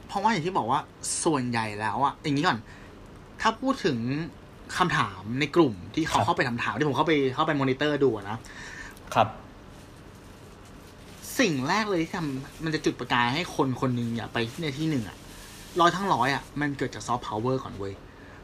[0.08, 0.80] เพราะว่าอย่างที่บอกว่า
[1.24, 2.58] ส่วนใหญ่แล้วอะอย่างนี้ก่อน
[3.42, 3.98] ถ้าพูดถึง
[4.78, 8.38] คำถามในกลุ่มที่เขาครับเข้าไปทำถามที่ผมเข้าไปเข้าไปมอนิเตอร์ดูอะนะ
[9.14, 9.28] ครับ
[11.40, 15.18] สิ่งแรกเลยที่ทำมันจะจุดประกายให้คนคนหนึ่งอยากไปที่ในที่หนึ่งอะ
[15.82, 17.94] ร้อยทั้งร้อยอะมันเกิดจาก soft power ก่อนเว้ย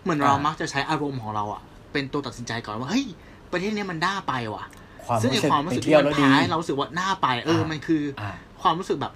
[0.03, 1.61] เหมือนเราอ่ามัมักจะใช้อารมณ์ของเราอะ
[1.91, 3.05] เป็นตัวตัดสินใจก่อนว่าเฮ้ย
[3.51, 4.65] ประเทศเนี้ยมันน่าไปว่ะ
[5.05, 9.13] ความซึ่งรู้ไอสึกความรู้ไปสึกเที่ที่ยวมันแล้วดีพาให้เรารู้สึกว่าน่าไป เอออ่ามัมันคืออ่าความรู้สึกแบบ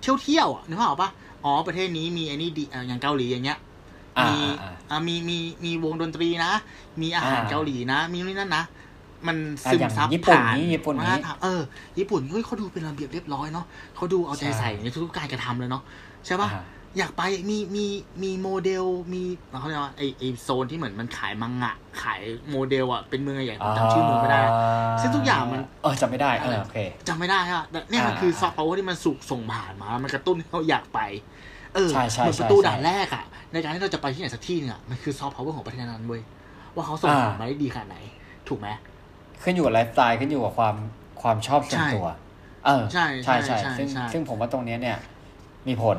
[0.00, 1.10] เที่ยวเที่ยวๆอะนึกภาพออกปะ
[1.44, 3.58] อ๋อประเทศนี้มีไอ้นี่ดีอะอย่างเกาหลีอย่างเงี้ย
[4.18, 6.52] อ่ามีอ่าอ่ามีมีมีวงดนตรีนะ
[7.00, 8.64] มีอาหารอ่าเกาหลีนะ มีนู่นนนั่นนะ
[9.26, 11.60] มันอะซึมอย่างซับญี่ปุ่นผ่านนี่ญี่ปุ่นนี่วัฒธรรมเออ
[11.98, 13.66] ญี่ปุ่นเฮ้ยเขาดูเป็นระเบียบเรียบร้อยเนาะ
[13.96, 15.82] เขาดูเอาใจใช่ใส่ในทุกๆการกระทำเลยเนาะ
[16.26, 16.48] ใช่ปะ
[16.88, 17.86] อ่าอยากไปมีมี
[18.22, 19.22] มีโมเดลมี
[19.60, 22.20] เขาเรียกว่าไอไอโซนที่เหมือนมันขายมังงะ ขาย
[22.50, 24.42] โมเดลอะเป็นเมืองใหญ่ๆผมจำชื่อเมืองไม่ได้
[25.00, 26.78] ซึ่งทุกอย่างมันเออจำไม่ได้เออโอเค
[27.08, 31.00] จำไม่ได้อะแต่เนี่ยมันอ่าคือ soft power ที่มันถูกส่งผ่านมา มันกระตุ้นให้เราอยากไป
[31.74, 36.22] เออใช่ใช่เหมือนใช่ประตูใช่ด่านแรกอะในการที่เราจะไปที่ไหนสักที่หนึงอะมันคือ soft power ของประเทศนั้นเว้ย
[36.74, 37.96] ว่าเขาส่งอ่าผ่านมาได้ดีขนาดไหน
[38.48, 38.68] ถูกไหม
[39.42, 40.76] ขึ้นอยู่กับไลฟ์สไตล์ขึ้นอยู่กับความ
[41.22, 42.06] ความชอบส่วนใช่ตัว
[42.66, 44.96] เออใช่ใช่ใช่ใช่ใช่ซึ่งใช่ซึ่งผมว่าตรงเนี้ยเนี่ย
[45.68, 45.98] มีผล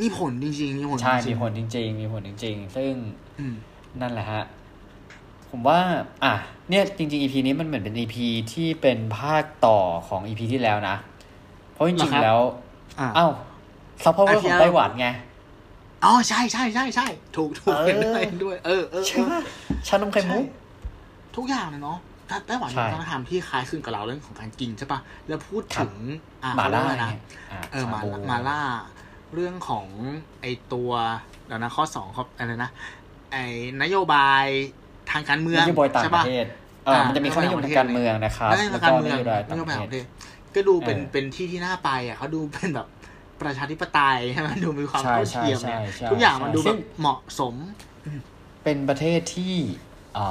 [0.00, 2.92] มีผลจริงๆมีผลใช่จริมีงๆผลจริง ๆ มีผลจริง ๆ ซึ่ง
[3.38, 3.54] อืม
[4.00, 4.42] นั่นแหละฮะ
[5.50, 5.78] ผมว่า
[6.24, 6.34] อะ
[6.68, 8.16] เนี่ย จริงๆ EP นี้มันเหมือนเป็น EP
[8.52, 9.78] ที่เป็นภาคต่อ
[10.08, 10.96] ของ EP ที่แล้วนะ
[11.72, 12.40] เพราะจเหรริองครับๆแล้ว
[13.00, 13.32] อ่าอ้าว
[14.04, 15.06] ซอฟต์พาวเวอร์อะขที่องเราไต้หวันไง
[16.04, 19.40] อ๋อใช่ใช่ใช่ใช่ถูกถูกเออเห็นด้วยเห็นด้วย เออเออใช่ปะ
[19.88, 25.92] ชานมไข่มุกใช่ทุกอย่างเลยเนาะถ้าไต้หวันใช่มีวัฒนธรรมที่คล้ายคลึงกับเราเรื่องของการกินใช่ปะแล้วพูดถึง
[26.42, 27.12] อ่าหมาล่าเขเรียกว่อะไรไงนะ
[27.52, 28.60] อะเออมาชบูมาล่า
[29.34, 29.86] เรื่องของ
[30.40, 30.90] ไอตัว
[31.46, 32.70] เดี๋ยวนะข้อสองเขาอะไรนะ
[33.32, 33.36] ไอ
[33.82, 34.44] นโยบาย
[35.10, 36.46] ทางการเมืองนโยบายต่างใช่ปปะระเทศ
[36.84, 40.06] เออมันจะมีข้อนโยบายทางการเมืองนะครับแล้วแล้วทางก็การนเมืองโยบายนต่างโยปบายระของประเทเทศศ
[40.54, 42.88] ก็ดูเป็นเออเป็นที่ที่น่าไปอะเขาดูเป็นแบบ
[43.42, 47.54] ประชาธิปไตยใช่ไหมดูมีความใช่เท่าเทียมใช่เนี่ยใช่ทุกอย่างมันใช่ดูซึ่แบบงเหมาะสม
[48.64, 49.54] เป็นประเทศที่
[50.16, 50.26] อ่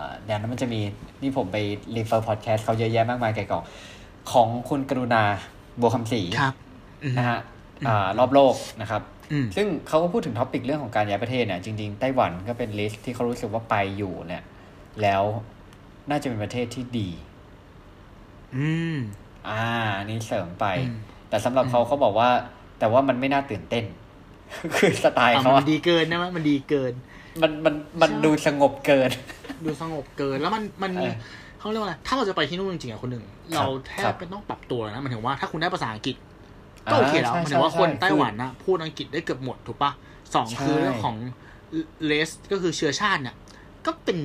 [0.00, 0.80] าเดี๋ยวนั้นมันจะมี
[1.22, 1.56] นี่ผมไป
[1.96, 3.62] รีเฟอร์พอดแคสต์เขาเยอะแยะมากมายแก่กอง
[4.32, 5.22] ของคุณกรุณา
[5.80, 6.54] บัวคำศรีครับ
[7.02, 7.53] อืมนะฮะอ่า
[8.18, 9.02] รอบโลกนะครับ
[9.32, 14.42] อืมซึ่งเขาก็พูดถึง topic เรื่องของการย้ายประเทศเนี่ยจริงๆไต้หวันก็เป็น list ที่เขารู้สึกว่าไปอยู่เนี่ย
[15.02, 15.22] แล้ว
[16.10, 17.10] น่าจะเป็นประเทศที่ดี
[18.56, 18.96] อืม
[19.48, 19.64] อ่า
[20.04, 20.94] นี่เสริมไปอืม
[21.28, 22.30] แต่สำหรับเขาเขาบอกว่า
[22.78, 23.84] แต่ว่ามันไม่น่าตื่นเต้น
[24.76, 26.92] คือสไตล์อะเขาอะมัอะนดีเกินนะมันดีเกิน
[27.42, 29.10] มันมันมันใช่ดูสงบเกิน
[29.64, 31.12] ดูสงบเกิน แล้วมันมันเออ
[31.58, 36.16] เขาเรียกว่าอะไรถ้าเราจะไปที่นู่นจริงๆอะคนหนึ่งครับเราแทครับบไม่ต้องปรับตัวนะหมายถึงว่าถ้าคุณได้ภาษาอังกฤษ
[36.90, 39.90] ก็โอเคแล้วใช่หมายถึงว่าใช่คนใช่ไต้หวันนะพูดอังกฤษได้เกือบหมดถูกปะ
[40.34, 41.16] สองใช่คือเรื่องของ
[42.06, 43.34] เลสก็คือเชื้อชาติเนี่ย
[43.86, 44.18] ก็เป็น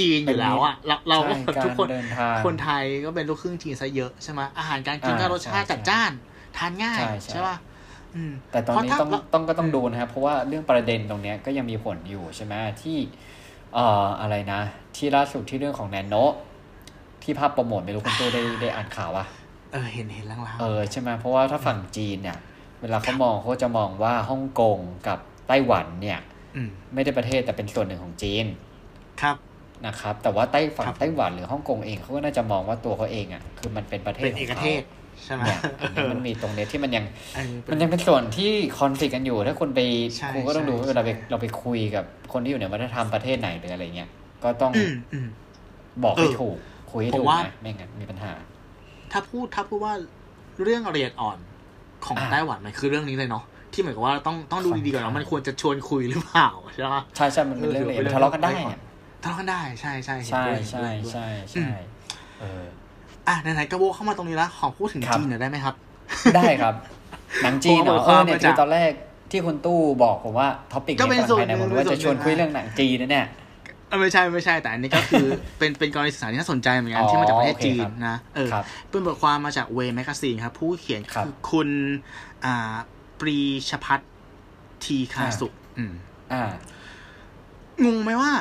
[0.08, 6.10] ีนอยู่แล้วอะเราเราก็ใช่แบบทุกคนารเดินทางคนไทยก็เป็นลูกครึ่งจีนซะเยอะใช่ไหมอาหารการกินอ่าก็รสชาติใช่จัดจ้าน
[6.56, 7.56] ทานง่ายใช่ใช่ใช่ป่ะ
[8.14, 12.98] อืมแต่ตอนนี้เพราะถ้าต้องต้องก็ต้องดูนะครับ เพราะว่าเรื่องประเด็นตรงเนี้ยก็ยังมีผลอยู่ใช่ไหมที่
[13.74, 14.60] เอ่ออะไรนะ
[14.96, 16.14] ที่ล่าสุดที่เรื่องของแนนโน
[17.22, 22.38] ที่ภาพโปรโมทไม่รู้คุณตู้ได้ได้อ่านข่าววะเออเห็นเห็นล่างๆเออใช่ไหมเพราะว่าถ้าฝั่งจีนเนี่ย
[22.80, 25.18] เวลาเขามองเขาจะมองว่าฮ่องกงกับ
[25.48, 26.18] ไต้หวันเนี่ย
[26.56, 28.46] อืมไม่ได้ประเทศแต่เป็นส่วนหนึ่งของจีน
[29.22, 29.36] ครับ
[29.86, 34.82] นะครับ แต่ว่าไต้ฝั่งครับไต้หวันหรือฮ่องกงเองเขาก็น่าจะมองว่าตัวเขาเองอะคือมันเป็นประเทศเป็นขเอองกเขาเทศ
[35.24, 37.04] ใช่ไหมเนี่ยอันนี้มันมีตรงเนี้ยที่มันยัง
[37.34, 39.80] เออเป็มันนยังเป็นส่วนที่คอนฟ lict กันอยู่ ถ้าคุณไป
[40.16, 44.10] ใช่คุณก็ต้องดูใช่ว่าเวลาไปใช่เราไปคุยกับคนที่อยู่ในวัฒนธรรมประเทศไหนหรืออะไรเงี้ย
[44.44, 45.28] ก็ต้องอืมอืม
[46.04, 46.56] บอกให้เออถูก
[46.92, 48.32] คุยให้ผมถูกว่านะไม่งั้นมีปัญหา
[49.12, 49.94] ถ้าพูดถ้าพูดว่า
[50.62, 51.38] เรื่องละเอียดอ่อน
[52.06, 58.80] ของอ่าไต้หวันมันคือเรื่องนี้เลยเนาะที่เหมือนกับว่าต้องต้องดูค่อนดีๆก่อนข้างว่ามันควรจะชวนคุยหรือเปล่าใช่ไหมใช่ใช่มันเป็นเรื่องละเอียดเออทะเลาะกันได้เรื่องอะ
[59.22, 61.70] ทะเลาะกันได้ใช่ใช่เห็นใช่ด้วยใช่เห็นด้วยใช่อืใช่ม
[62.40, 62.64] เออ
[63.28, 65.74] อะไหนๆก็โวกเข้ามาตรงนี้แล้วขอพูดถึงครับจีนหน่อยได้ไหมครับ
[66.36, 66.74] ได้ครับ
[67.42, 68.90] หนังจีนเหรอผมเอาเออเนี่ยมาจากคือตอนแรก
[69.30, 73.45] ที่คุณตู้บอกผมว่า topic ก็เป็นส่วนหนึ่งในตอนภายในหนึ่ผมงว่าจะชวนเป็นส่วนหนึ่งคุยเรื่องหนังจีนนะเนี่ยเออ
[74.00, 75.26] ไม่ใช่ไม่ใช่แต่อันนี้ก็คือ
[75.58, 81.68] เป็นเป็นกรณีศึกษาที่น่าสนใจเหมือนกันอ๋อที่มาจากประเทศโอเคจีนครับนะเออครับเป็นบทความมาจาก Way Magazine ครับ ผู้เขียนครับคือคุณ
[82.44, 82.74] อ่า
[83.20, 83.38] ปรี
[83.70, 84.10] ชพัฒน์
[84.84, 85.92] ทีคาสุอืม
[86.32, 86.52] อ่า
[87.84, 88.32] งงไหมว่า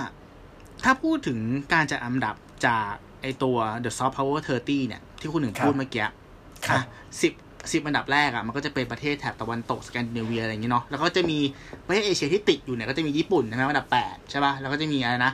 [0.83, 1.39] ถ้าพูดถึง
[1.73, 2.35] การจัดอันดับ
[2.67, 2.91] จาก
[3.21, 6.05] ไอตัว The Soft Power 30 เนี่ย ที่คุณหนึ่งครับพูดเมื่อกี้
[6.67, 6.79] ครับ
[7.21, 7.33] สิบ
[7.73, 11.39] สิบอันดับแรกอะมันก็จะเป็นประเทศแถบตะวันตกสแกนดิเนเวียอะไรอย่างงี้เนาะแล้วก็จะมี
[11.85, 15.31] ประเทศเอเชียที่ติดอยู่เนี่ยก็จะมีญี่ปุ่นใช่ไหมอันดับแปดใช่ป่ะแล้วก็จะมีอะไรนะ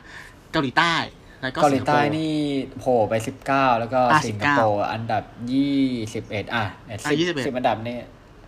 [0.52, 0.94] เกาหลีใต้
[1.42, 2.36] แล้วก็เกาหลีใต้สิงคโปร์นี่
[2.80, 5.24] โผล่ไปสิบเก้าแล้วก็อะสิงคโปร์อันดับ
[5.54, 5.82] ยี่
[6.14, 7.98] สิบเอ็ดอะอะสิบ21สิบอันดับนี่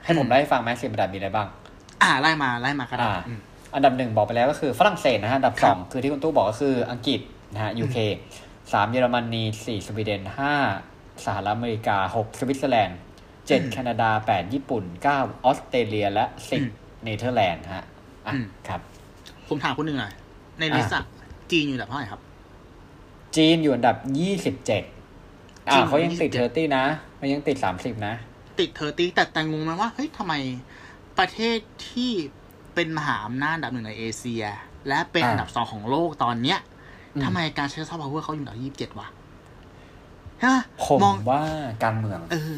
[0.03, 1.47] ให้ผมได้ฟังไหมสิบอันดับมีอะไรบ้าง
[2.03, 3.39] อ่าไล่มาไล่มาก็ได้อ่าอืม
[3.75, 7.19] อันดับหนึ่งบอกไปแล้วก็คือฝรั่งเศสนะฮะอันดับสองครับคือที่คุณตู้บอกก็คืออังกฤษ
[7.53, 7.97] นะฮะ UK
[8.73, 10.53] สามเยอรมนีสี่สวีเดนห้า
[11.25, 12.97] สหรัฐอเมริกาหกสวิตเซอร์แลนด์
[13.47, 16.61] เจ็ดแคนาดาแปดญี่ปุ่นเก้าออสเตรเลียและสิบ
[17.03, 17.85] เนเธอร์แลนด์ฮะ
[18.27, 18.33] อะ
[18.67, 18.81] ครับ
[19.47, 20.13] ผมถามคุณหนึ่งหน่อย
[20.59, 21.03] ใน list อะ
[21.51, 22.21] จีนอยู่อันดับเท่าไหร่ครับ
[23.35, 24.83] จีนอยู่อันดับยี่สิบเจ็ด
[25.74, 26.83] อ่านเขายังติด thirty นะ
[27.19, 28.13] มันยังติดสามสิบนะ
[28.59, 30.33] ติด thirty แต่แต่งงไหมว่า เฮ้ยทำไม
[31.19, 31.57] ประเทศ
[31.89, 32.11] ที่
[32.73, 34.43] เป็นมหาอำนาจอันดับหนึ่งในเอเชีย
[34.87, 36.59] และเป็นอ่าอันดับสองของโลกตอนเนี้ย
[37.15, 39.07] อืมทำไมการใช้ soft power เขาอยู่อันดับยี่สิบเจ็ดวะ
[40.43, 41.41] ฮะผมมองว่า
[41.83, 42.55] การเมือง เออ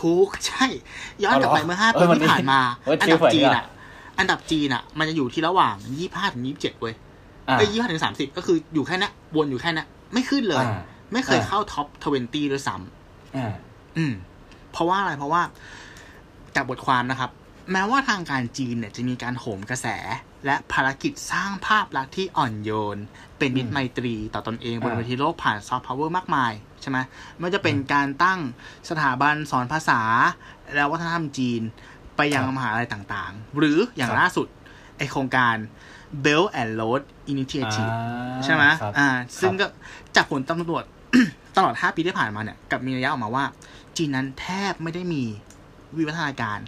[0.00, 0.66] ถูกใช่
[1.22, 3.66] ย้อนกลับไปเอาเหรอเมื่อห้าเอปีอวันนี้ที่ผ่านมาเอออันชื่ดัอบเผยจีนดีกว่าอะ
[4.18, 6.94] อันดับจีนอะ มันจะอยู่ที่ระหว่างยี่ห้าถึงยี่สิบเจ็ดเว้ย
[7.48, 10.80] อะเอ้ยยี่ห้าถึงสามสิบก็คืออยู่แค่เนี้ยวนอยู่แค่เนี้ยไม่ขึ้นเลยอ่า
[11.12, 13.52] ไม่เคยอ่าเข้า top twenty ด้วยซ้ำอ่า
[13.96, 14.12] อืม
[14.72, 15.42] เพราะว่าอะไรเพราะว่า
[16.54, 17.30] จากบทความนะครับ
[17.72, 19.86] แม้ว่าทางการจีนเนี่ยจะมีการโหมกระแส
[20.46, 22.98] และภารกิจสร้างภาพลักษณ์ที่อ่อนโยน
[23.38, 26.52] เป็นมิตรไมตรีต่อตอนเองบนอ่าเวทีโลกผ่าน soft power มากมาย
[26.82, 26.98] ใช่ไหม
[27.36, 28.40] ไม่ว่าจะเป็นการตั้ง
[28.90, 30.00] สถาบันสอนภาษา
[30.74, 31.62] และวัฒนธรรมจีน
[32.16, 34.46] ไปยังครับมหาลัยต่างๆ หรืออย่างครับล่าสุด
[34.98, 35.56] ไอโครงการ
[36.24, 37.02] Belt and Road
[37.32, 39.08] Initiative อ่าใช่ไหมครับอ่า
[39.40, 39.66] ซึ่งครับก็
[40.16, 40.84] จากผลตำรวจ
[41.56, 43.44] ตลอด 5 ปีที่ผ่านมาเนี่ยกลับมีระยะออกมาว่า
[43.96, 45.22] จีนนั้นแทบไม่ได้มี
[45.96, 46.58] วิวัฒนาการ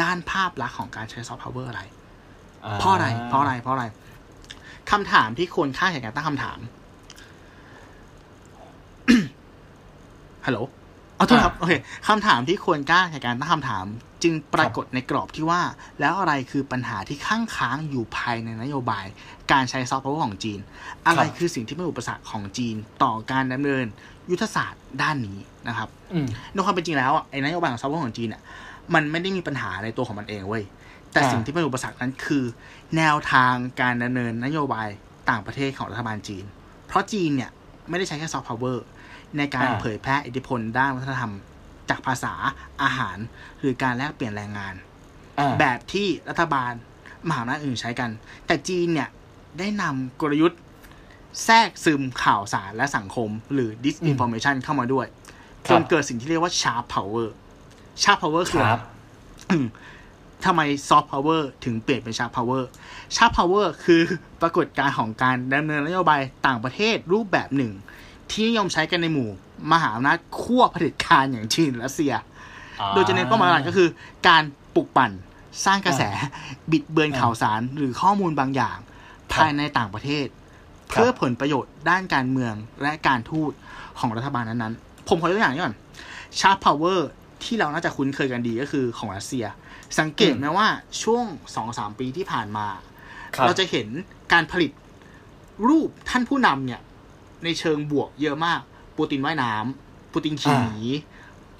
[0.00, 1.82] ด้านภาพลักษณ์ของการใช้ซอฟต์พาวเวอร์อะไร
[2.78, 3.84] เพราะอะไร เพราะอะไร เพราะอะไร
[4.90, 6.58] คำถามที่คนค่าดแข่งกันตั้งคำถาม
[10.46, 10.58] ฮัลโหล
[11.16, 11.72] เอาโทษครับโอเค
[12.08, 13.86] คำถามที่ควรกล้าแข่งกันตั้งคำถาม
[14.22, 15.60] จึงปรากฏในกรอบที่ว่า
[16.00, 19.06] แล้วอะไรคือปัญหาที่ข้างค้างอยู่ภายในนโยบาย
[19.52, 20.58] การใช้ soft power ของจีน
[21.06, 23.86] อะไรคือสิ่งที่เป็นอุปสรรคของจีนต่อการดำเนิน
[24.30, 25.38] ยุทธศาสตร์ด้านนี้
[25.68, 28.42] นะครับอืมในความเป็นจริงแล้วอะไอ้นโยบายของ soft power ของจีนอะ
[28.94, 30.64] มันไม่ได้มีปัญหาในตัวของมันเองเว้ย
[31.12, 32.44] แต่อ่าสิ่งที่เป็นอุปสรรคนั้นคือ
[32.96, 34.88] แนวทางการดำเนินนโยบาย
[35.30, 36.44] ต่างประเทศของรัฐบาลจีน
[36.86, 37.50] เพราะจีนเนี่ย
[37.88, 38.84] ไม่ได้ใช้แค่ soft power
[39.38, 41.34] ในการอ่าเผยแพร่อิทธิพลด้านวัฒนธรรม
[41.90, 42.34] จากภาษา
[42.82, 43.16] อาหาร
[43.60, 44.74] หรือการแลกเปลี่ยนแรงงาน
[45.38, 46.72] อ่าแบบที่รัฐบาล
[47.28, 48.10] มหาอำนาจอื่นใช้กัน
[48.46, 49.08] แต่จีนเนี่ย
[49.58, 50.60] ได้นำกลยุทธ์
[51.44, 55.06] แทรกซึมข่าวสารและสังคม หรือ disinformation เข้ามาด้วย
[55.66, 57.28] คจรับนเกิดสิ่งที่เรียกว่า sharp power
[58.02, 58.82] sharp power คือคอะไรรับ
[59.50, 59.66] อืม
[60.44, 62.62] ทำไม soft power ถึงเปลี่ยนเป็น sharp power
[63.16, 64.02] sharp power คือ
[64.42, 67.72] ปรากฏการณ์ของการดำเนินนโยบายต่างประเทศรูปแบบหนึ่ง
[68.32, 69.30] ที่นิยมใช้กันในหมู่
[69.72, 72.12] มหาอำนาจขั้วเผด็จการอย่างจีนและรัสเซีย
[72.94, 73.88] โดยจะเน้นเป้าหมายหลักก็คือ
[74.28, 74.42] การ
[74.74, 75.10] ปลุกปั่น
[75.64, 76.02] สร้างกระแส
[76.72, 78.78] บิดเบือนข่าวสารหรือข้อมูลบางอย่าง
[79.32, 80.26] ภายในต่างประเทศ
[80.88, 83.52] เพื่อผลประโยชน์ด้านการเมืองและการทูต
[83.98, 85.74] ของรัฐบาลนั้นๆ ผมขอยกตัวอย่างนี้ก่อน
[86.40, 87.08] ชาร์ปพาวเวอร์
[87.44, 89.44] ที่เราน่าจะคุ้นเคยกันดีก็คือของรัสเซีย
[89.98, 90.68] สังเกตไหมว่า
[91.02, 91.24] ช่วง
[91.54, 92.66] สองสามปีที่ผ่านมา
[93.34, 93.88] ครับเราจะเห็น
[94.32, 94.70] การผลิต
[95.68, 96.80] รูปท่านผู้นำเนี่ย
[97.44, 98.60] ในเชิงบวกเยอะมาก
[98.96, 100.78] ปูตินว่ายน้ำปูตินขี่หนี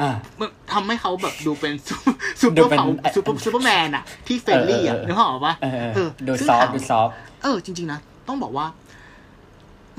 [0.01, 1.97] อ่ามันทำให้เขาแบบดูเป็นซู
[2.41, 7.09] ซูเปดูอร์เป็นเผาซูเปอร์ซูเปอร์แมนอะที่เฟรนลี่อะเออเออนึกออกปะเออเออดูซึ่งซอฟถามดูซอฟ
[7.43, 8.67] เออ จริง ๆ นะ ต้องบอกว่า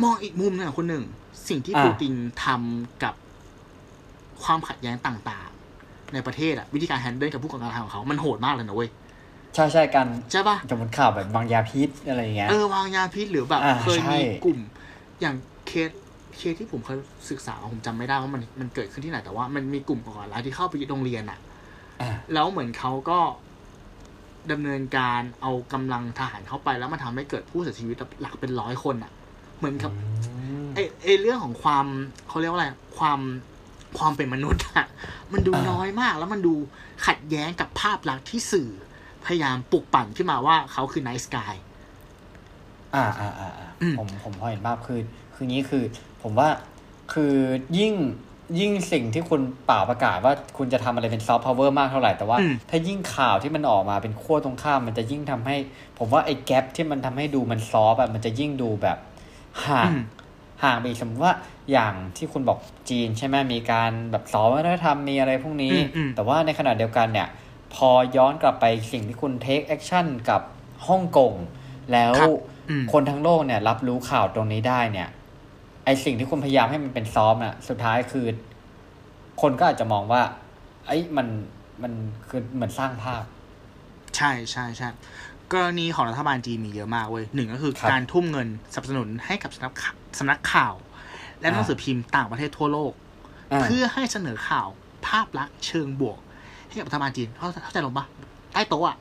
[0.03, 1.03] มองอีกมุมหนึงอะคนหนึ่ง
[1.49, 2.13] สิ่งที่อ่าปูติน
[2.43, 3.13] ทำกับ
[4.43, 8.89] ความขัดแย้งต่างๆ ในประเทศอะวิธีการแฮนเดิลกับผู้ก่อการร้ายของเขา มันโหดมากเลยนะเว้ย
[9.55, 14.59] ใช่ใช่กันใช่ปะสมมติข่าวแบบบางยาพิษอะไรอย่างเงี้ยเออวางยาพิษหรือแบบอ่าเคยใช่มีกลุ่ม
[15.21, 15.35] อย่าง
[15.67, 15.89] เคส
[16.37, 16.97] เคสที่ผมเคย
[17.29, 21.39] ศึกษาผมจำไม่ได้ว่ามันมันเกิดขึ้นที่ไหน แต่ว่ามันมีกลุ่มก่อการร้ายที่เข้าไปยึดโรงเรียนอะ
[22.01, 23.19] อ่าแล้วเหมือนเขาก็
[24.51, 29.11] ดำเนินการเอากำลังทหารเข้าไป แล้วมันทำให้เกิดผู้เสียชีวิตหลักเป็นร้อยคนอะ
[29.57, 29.91] เหมือนกับ
[30.75, 31.85] ไอไอเรื่องของความ
[32.27, 33.19] เขาเรียกว่าอะไรความ
[33.97, 34.85] ความเป็นมนุษย์อะ
[35.33, 36.53] มันดูอ่า น้อยมาก แล้วมันดู
[37.05, 38.69] ขัดแย้งกับภาพลักษณ์ที่สื่อ
[39.25, 41.55] พยายามปลุกปั่นขึ้นมาว่าเขาคือไนท์สกาย
[42.95, 44.99] อ่าอ่าอ่าอ่าอืม ผมผมพอเห็นภาพคือ
[45.35, 45.83] คืองี้คือ
[46.23, 46.49] ผมว่า
[47.13, 47.33] คือ
[47.79, 47.93] ยิ่ง
[48.59, 55.55] ยิ่งสิ่งที่คุณเปล่าประกาศว่าคุณจะทำอะไรเป็น soft power มากเท่าไหร่ แต่ว่าอืมถ้ายิ่งข่าวที่มันออกมาเป็นขั้วตรงข้าม มันจะยิ่งทำให้
[55.99, 58.97] ผมว่าไอ้ gap ที่มันทำให้ดูมัน soft อะมันจะยิ่งดูแบบ
[59.65, 60.01] ห่างอืม
[60.63, 61.33] ห่างไปอีกสมมติว่า
[61.71, 62.59] อย่างที่คุณบอก
[62.89, 67.27] จีนใช่ไหมมีการแบบสอนวัฒนธรรมมีอะไรพวกนี้อืมอืมแต่ว่าในขณะเดียวกันเนี่ย
[67.75, 70.41] พอย้อนกลับไปสิ่งที่คุณ take action กับ
[70.87, 71.33] ฮ่องกง
[71.91, 72.29] แล้วครับ
[72.69, 75.09] อืมคนทั้งโลกเนี่ยรับรู้ข่าวตรงนี้ได้เนี่ย
[75.85, 78.25] ไอสิ่งที่คุณพยายามให้มันเป็น soft น่ะ สุดท้ายคือ
[79.41, 80.21] คนก็อาจจะมองว่า
[80.87, 81.27] ไอ้ยมัน
[81.83, 81.93] มัน
[82.29, 83.23] คือเหมือนสร้างภาพ
[84.17, 84.89] ใช่ใช่ใช่
[85.53, 90.73] กรณีของรัฐบาลจีนมีเยอะมากเว้ยหนึ่งก็คือครับการทุ่มเงินสนับสนุนให้กับสำนักข่าวสำนักข่าว
[91.41, 92.93] และหนังสือพิมพ์ต่างประเทศทั่วโลก
[93.51, 94.67] อ่าเพื่อให้เสนอข่าว
[95.07, 96.19] ภาพลักษณ์เชิงบวก
[96.67, 98.05] ให้กับรัฐบาลจีนเข้าเข้าใจลงปะ
[98.53, 98.97] ใต้โต๊ะอะ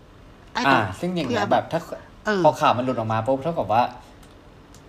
[0.53, 1.81] ใต้อ่าโต๊ะซึ่งอย่างเงี้ยพื่แบบถ้า
[2.27, 3.83] เออพอข่าวมันหลุดออกมาปุ๊บเท่ากับว่า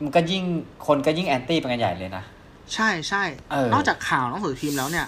[0.03, 0.43] มันก็ยิ่ง
[0.87, 2.23] คนก็ยิ่งแอนตี้ไปกันใหญ่เลยนะ
[2.73, 5.07] ใช่ใช่เออนอกจากข่าวหนังสือพิมพ์แล้วเนี่ย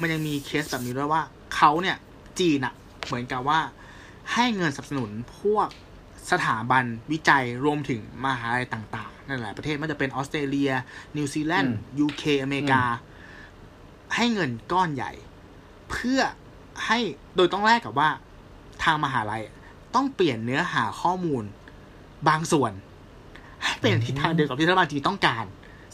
[0.00, 1.22] มันยังมีเคสแบบนี้ด้วยว่า
[1.54, 1.96] เขาเนี่ย
[2.38, 2.74] จีนอะ
[3.06, 3.60] เหมือนกับว่า
[4.32, 5.10] ให้เงินสนับสนุน
[5.40, 5.68] พวก
[6.30, 10.72] สถาบันวิจัยรวมถึงมหาลัยต่างๆนั่นแหละประเทศไมันจะเป็นออสเตรเลีย
[11.16, 12.82] นิวซีแลนด์ยูเคอเมริกา
[14.14, 15.12] ให้เงินก้อนใหญ่
[15.90, 16.20] เพื่อ
[16.86, 16.98] ให้
[17.36, 18.08] โดยต้องแลกกับว่า
[18.82, 19.42] ทางมหาลัย
[19.94, 21.44] ต้องเปลี่ยนเนื้อหาข้อมูล
[22.28, 22.85] บางส่วนให้
[23.80, 25.44] เป็นทิศทางเดียวกับที่รัฐบาลจีนต้องการ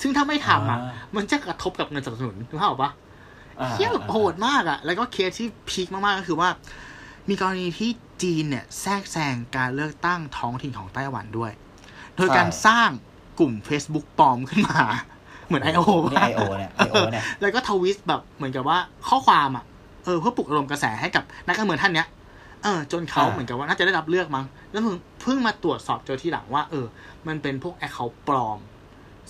[0.00, 2.90] ซึ่งถ้าไม่ทำอะอ่ามันจะกระทบกับเงินสนับสนุนถูกเปล่าปะ
[3.60, 6.48] อ่าเหี้ยแบบโหดมากอะแล้วก็เคสที่ peak มากๆก็คือว่า
[7.28, 7.90] มีกรณีที่
[8.22, 11.52] จีนเนี่ยแทรกแซงการเลือกตั้งท้องถิ่นของไต้หวันด้วย
[12.16, 12.88] โดยการสร้าง
[13.38, 14.82] กลุ่ม Facebook ปลอมขึ้นมา
[15.46, 15.80] เหมือน IO
[16.12, 19.64] นี่ IO เนี่ย IO เนี่ยแล้วก็ twist แบบเหมือนกับว่าข้อความอะ
[20.04, 22.06] เออเพื่อปลุกอารมณ์กระแสให้กับนักการเมืองท่านเนี้ย
[22.62, 26.86] เออจนเขาอ่าเหมือนกับว่าน่าจะได้รับเลือกมั้งแล้วเพิ่งเพิ่งมาตรวจสอบเจอทีหลังว่า เออ
[27.28, 28.58] มันเป็นพวก account ปลอม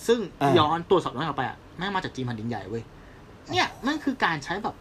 [0.06, 0.18] ซึ่ง
[0.58, 2.82] ย้อนตรวจสอบย้อนกลับไปอะแม่งมาจากจีนแผ่นดินใหญ่เว้ย
[3.52, 4.74] เนี่ยมันคือการใช้แบบ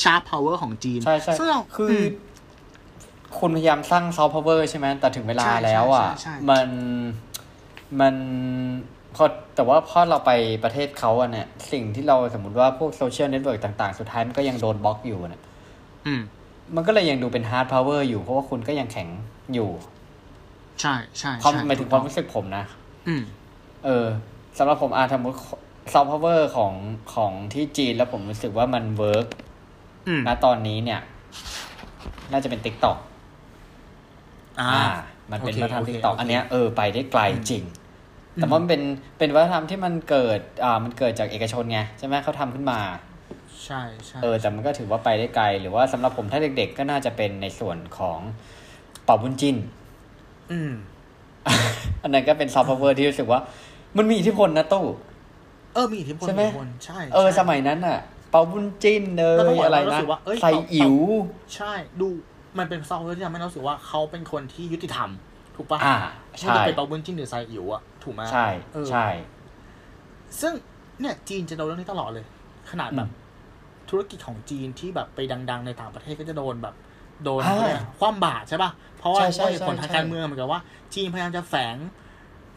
[0.00, 1.94] sharp power ของจีนใช่ใช่ซึ่งเราคืออ
[3.38, 6.68] คุณพยายามสร้าง soft power ใช่ไหมแต่ถึงเวลาใช่แล้วอะใช่ใช่ใช่มัน
[8.00, 8.14] มัน
[9.16, 9.24] พอ
[9.56, 10.30] แต่ว่าพอเราไป
[10.64, 15.42] ประเทศเขาอะเนี่ย สิ่งที่เราสมมติว่าพวก social network ต่าง ๆ สุดท้ายมันก็ยังโดนบล็อกอยู่เนี่ย
[16.06, 16.22] อืม
[16.76, 19.08] มันก็เลยยังดูเป็น hard power อยู่เพราะว่าคุณก็ยังแข็ง
[19.54, 19.70] อยู่
[20.80, 22.64] ใช่ใช่ความใช่หมายถึงความรู้สึกผมนะ
[23.08, 23.22] อืม
[23.84, 24.06] เออ
[24.58, 25.36] สำหรับผมอาสมมติ
[25.92, 26.72] soft power ของ
[27.14, 29.26] ของที่จีนแล้วผมรู้สึกว่ามัน work
[30.08, 31.00] อืมณตอนนี้เนี่ย
[32.32, 32.98] น่าจะเป็น TikTok
[34.60, 34.84] อ่าอ่า
[35.30, 37.64] มันเป็นโอเควัฒนธรรมโอเค TikTok โอเคอันเนี้ยเออไปได้ไกลจริง
[38.36, 38.82] อืมแต่ว่ามันเป็น
[39.18, 42.78] เป็นวัฒนธรรมที่มันเกิด อ่ามันเกิดจากเอกชนไงใช่ไหมเขาทำขึ้นมา
[43.64, 48.18] ใช่ใช่เออแต่มันก็ถือว่าไปได้ไกล หรือว่าสำหรับผมถ้าเด็ก ๆ ก็น่าจะเป็นในส่วนของ
[49.04, 49.56] เปาบุ้นจิ้น
[50.52, 50.72] อืม
[52.02, 53.40] อันนั้นก็เป็น soft power ที่รู้สึกว่า
[53.96, 54.84] มันมีอิทธิพลนะตู้
[55.74, 57.98] เออมีอิทธิพลใช่ไหมอิทธิพลใช่เออใช่สมัยนั้นอะ
[58.30, 60.96] เป่าบุญจินเนแล้วต้องยบอกอะไรว่ารู้นะสึกว่าเอ้ยใส่เป่าอิ๋ว
[61.54, 62.08] ใช่ ดู
[62.58, 65.10] มันเป็นซอฟต์แวร์ที่ทำให้เรารู้สึกว่าเขาเป็นคนที่ยุติธรรม
[65.56, 65.96] ถูกปะอ่า
[66.28, 69.06] ไม่ใช่ว่าจะเป็นเปาบุญจิ้นหรือไซอิ๋วอะถูกไหมใช่เออใช่
[70.40, 70.52] ซึ่ง
[71.00, 72.24] เนี่ยจีนจะโดนเรื่องนี้ตลอดเลย
[72.70, 73.27] ขนาดแบบอืม
[73.90, 75.18] ธุรกิจของจีนที่แบบไป
[75.50, 76.74] ดัง ๆ ในต่างประเทศก็จะโดนแบบ
[77.24, 80.60] โดนอ่าเขาเรียกคว่ำบาตรใช่ปะเพราะว่าใช่ใช่เพราะเหตุผลใช่ทางใช่การเมืองเหมือนกับว่า
[80.94, 81.76] จีนพยายามจะแฝง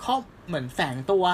[0.03, 0.15] ข้อ
[0.47, 1.25] เหมือนแฝงตัว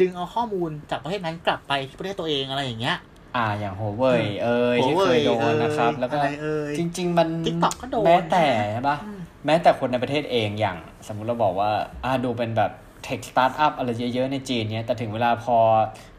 [0.00, 2.96] ดึงเอาข้อมูลจากประเทศนั้นกลับไปที่ประเทศตัวเองอะไรอย่างเงี้ย
[3.36, 11.70] อ่าอย่างโฮเว่ยเอ้ยที่เคยโดนนะครับ แล้วก็อะไรเอ่ยจริง ๆ มัน TikTok ก็โดนแม้แต่ใช่ปะอืมแม้แต่คนในประเทศเองอย่าง สมมุติเราบอกว่า
[12.04, 12.72] อ่าดูเป็นแบบ
[13.04, 15.56] tech startup อะไรเยอะๆในจีนเนี้ยแต่ถึงเวลาพอ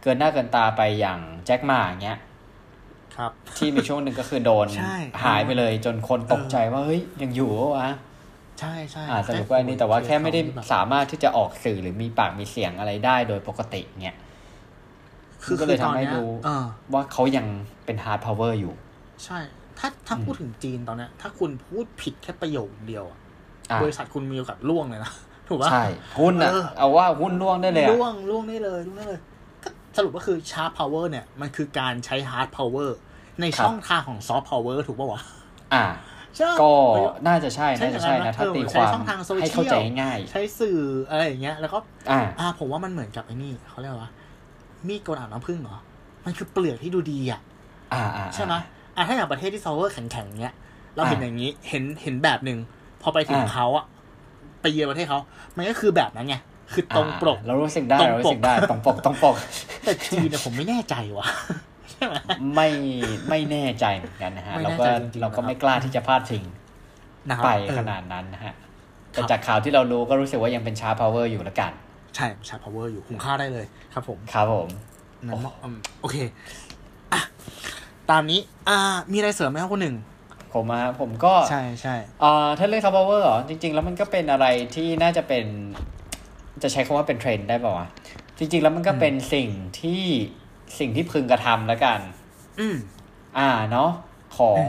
[0.01, 2.32] เกินหน้าเกินตาไปอย่างแจ็คหม่าอย่างเงี้ยครับ
[3.57, 7.89] ที่มีช่วงหนึ่งก็คือโดนใช่หายไปเลย จนคนตกใจว่าเฮ้ยยังอยู่ปะวะ
[8.59, 14.18] ใช่ใช่อ่าสรุปว่าอันนี้แต่ว่าแค่ไม่ได้แบบสามารถที่จะออกสื่อหรือมีปากมีเสียงอะไรได้โดยปกติเงี้ย
[15.43, 17.45] คือก็เลยคือตอนทำให้เนี้ยดูเออว่าเขายัง
[17.86, 18.74] เป็น hard power อยู่
[19.26, 19.39] ใช่
[19.80, 23.20] ถ้าถ้าอืมพูดถึงจีนตอนเนี้ยถ้าคุณพูดผิดแค่ประโยคเดียวอะ
[23.72, 25.11] อ่าบริษัทคุณมีโอกาสร่วงเลยนะ
[25.47, 25.86] ถูกปะใช่
[26.20, 29.32] หุ้นอะเออเอาว่าหุ้นร่วงได้เลยอะร่วงร่วงได้เลยร่วงได้เลยก็
[29.98, 32.97] สรุปก็คือ sharp power เนี่ยมันคือการใช้ hard power
[33.41, 35.22] ในช่องทางของ soft power ถูกปะวะ
[35.74, 35.86] อ่า
[36.38, 40.80] ใช่ก็ไม่น่าจะใช่ใช่น่าจะใช่อย่างนั้นะนนะถ้าเออตีใช้ความช่องทางโซเชียลให้เข้าใจง่าย ใช้สื่อ
[41.10, 41.78] อะไรอย่างเงี้ย แล้วก็
[42.12, 44.12] อ่าอ่า ผมว่ามันเหมือนกับไอ้นี่เขาเรียกว่า
[44.88, 45.78] มีดโกนอาบน้ำผึ้งเหรอ
[46.26, 47.39] มันคือเปลือกที่ดูดีอะ
[47.94, 48.54] อ่าอ่าใช่ไหม
[48.96, 50.56] อะถ้าอย่างประเทศที่ซอฟต์แวร์แข็งๆเนี้ย
[50.96, 52.60] เราเห็นอะอย่างนี้เห็นเห็นแบบหนึ่ง
[53.02, 53.86] พอไปถึงอะเขาอะ
[54.62, 55.20] ไปเยือนประเทศเขา
[55.58, 56.36] มันก็คือแบบนั้นไง
[56.74, 59.36] คือตรงปกอ่าเรารู้สึกได้ตรงเรารู้สึกปกได้ตรงปกตรงปก
[59.84, 61.28] แต่จีนเนี่ยผมไม่แน่ใจว่ะ
[61.91, 62.13] ใช่ไหม
[62.55, 62.69] ไม่
[63.30, 66.43] ไม่แน่ใจเหมือนกันนะฮะไม่เราแน่ก็ใจจริงๆเราก็นะครับไม่กล้าที่จะพลาดทิ้ง
[67.30, 68.53] นะครับไปเออขนาดนั้นนะฮะ
[69.15, 71.71] ครัแต่บจากข่าวที่เรารู้ก็รู้สึกว่ายังเป็นชาร์ปพาวเวอร์อยู่ละกัน
[72.15, 74.67] ใช่ชาร์ปพาวเวอร์อยู่คุ้มค่าได้เลยครับผมครับผม
[75.28, 76.17] นั้นอืมโอเค
[77.13, 77.21] อะ
[78.09, 78.78] ตามนี้ อ่า
[79.11, 79.97] มีอะไรเสริมไหมครับคุณหนึ่ง
[80.53, 84.45] ผมอะผมก็ใช่ใช่อ่าถ้าเรื่องซอฟต์พาวเวอร์เหรอจริง ๆ แล้วมันก็เป็นอะไร
[84.76, 85.45] ที่น่าจะเป็น
[86.64, 87.88] จะใช้คำว่าเป็นเทรนด์ได้ป่าวะ
[88.38, 89.49] จริง ๆ แล้วมันก็เป็นสิ่ง
[89.80, 90.04] ที่
[90.80, 91.99] สิ่งที่พึงกระทำแล้วกัน
[92.60, 92.76] อืม
[93.38, 93.91] อ่าเนาะ
[94.38, 94.66] ของ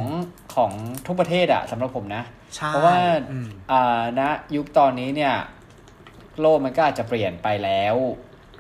[0.54, 0.72] ของ
[1.06, 2.22] ทุกประเทศอะสำหรับผมนะ
[2.54, 2.96] ใช่เพราะว่า
[3.30, 4.20] อืมอ่าณ
[4.56, 5.34] ยุคตอนนี้เนี่ย
[6.40, 7.96] โลกมันก็อาจจะเปลี่ยนไปแล้ว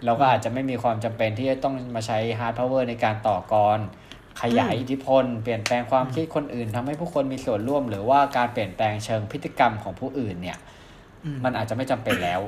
[0.04, 3.78] เราก็อาจจะไม่มีความจำเป็นที่จะต้องมาใช้ hard power ในการต่อกร
[4.42, 10.58] ขยายอิทธิพล เปลี่ยนแปลงความคิดคนอื่นทำให้ผู้คนมีส่วนร่วม หรือว่าการเปลี่ยนแปลงเชิงพฤติกรรมของผู้อื่นเนี่ย
[11.24, 12.40] อืมมันอาจจะไม่จำเป็นแล้ว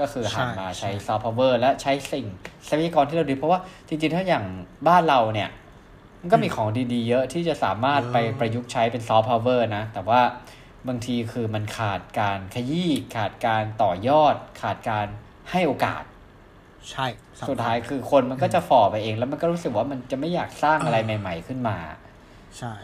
[0.00, 2.26] ก็คือหันใช่มาใช้ใช่ซอฟต์พาวเวอร์และใช้สิ่ง
[2.68, 4.44] ทรัพยากรที่เราดี เพราะว่าจริงๆ ถ้าอย่าง
[4.88, 5.50] บ้านเราเนี่ย
[6.20, 10.20] มันก็มีของดีๆ เยอะที่จะสามารถไปประยุกต์ใช้เป็นซอฟต์พาวเวอร์นะ แต่ว่า
[10.88, 15.06] บางทีคือมันขาดการขยี้ขาดการต่อยอด ขาดการ
[15.50, 16.02] ให้โอกาส
[16.90, 21.76] ใช่ สำคัญสุดท้ายคือคนมันก็จะฝ่อไปเอง แล้วมันก็รู้สึกว่ามันจะไม่อยากสร้างอะไรใหม่ ๆ ขึ้นมา
[22.58, 22.74] ใช่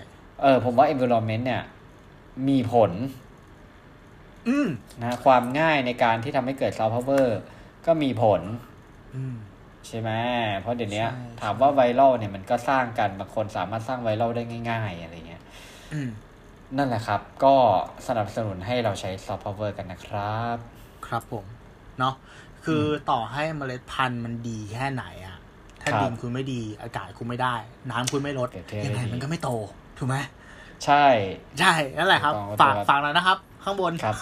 [0.43, 1.63] เออผมว่า environment เนี่ย
[2.49, 3.24] มีผลอืม
[5.03, 7.27] นะความง่ายในการที่ทำให้เกิด soft power
[7.87, 8.41] ก็มีผล
[9.15, 9.37] อืม
[9.87, 10.11] ใช่ไหม
[10.61, 15.43] เพราะเดี๋ยวนี้ใช่ถามว่าไวรัลเนี่ยมันก็สร้างกันบางคนสามารถสร้างไวรัลได้ง่าย ๆ อะไรเงี้ย
[15.93, 16.09] อืม
[16.77, 17.55] นั่นแหละครับ ก็
[18.07, 20.57] สนับสนุนให้เราใช้ soft power กันนะครับ
[21.07, 21.45] ครับผม
[21.99, 22.15] เนาะ
[22.65, 25.39] คืออต่อให้เมล็ดพันธุ์มันดีแค่ไหนอะ
[25.83, 27.55] ถ้าครับดินคุณไม่ดีอากาศคุณไม่ได้
[27.91, 29.51] น้ำคุณไม่ลดเกิดเทศยังไงไม่ดีมันก็ไม่โต
[29.99, 30.17] ถูกไหม
[30.85, 31.05] ใช่
[31.61, 34.15] ใช่นั่นแหละครับถูกต้องฝากครับฝากแล้วนะครับ ข้างบนครับ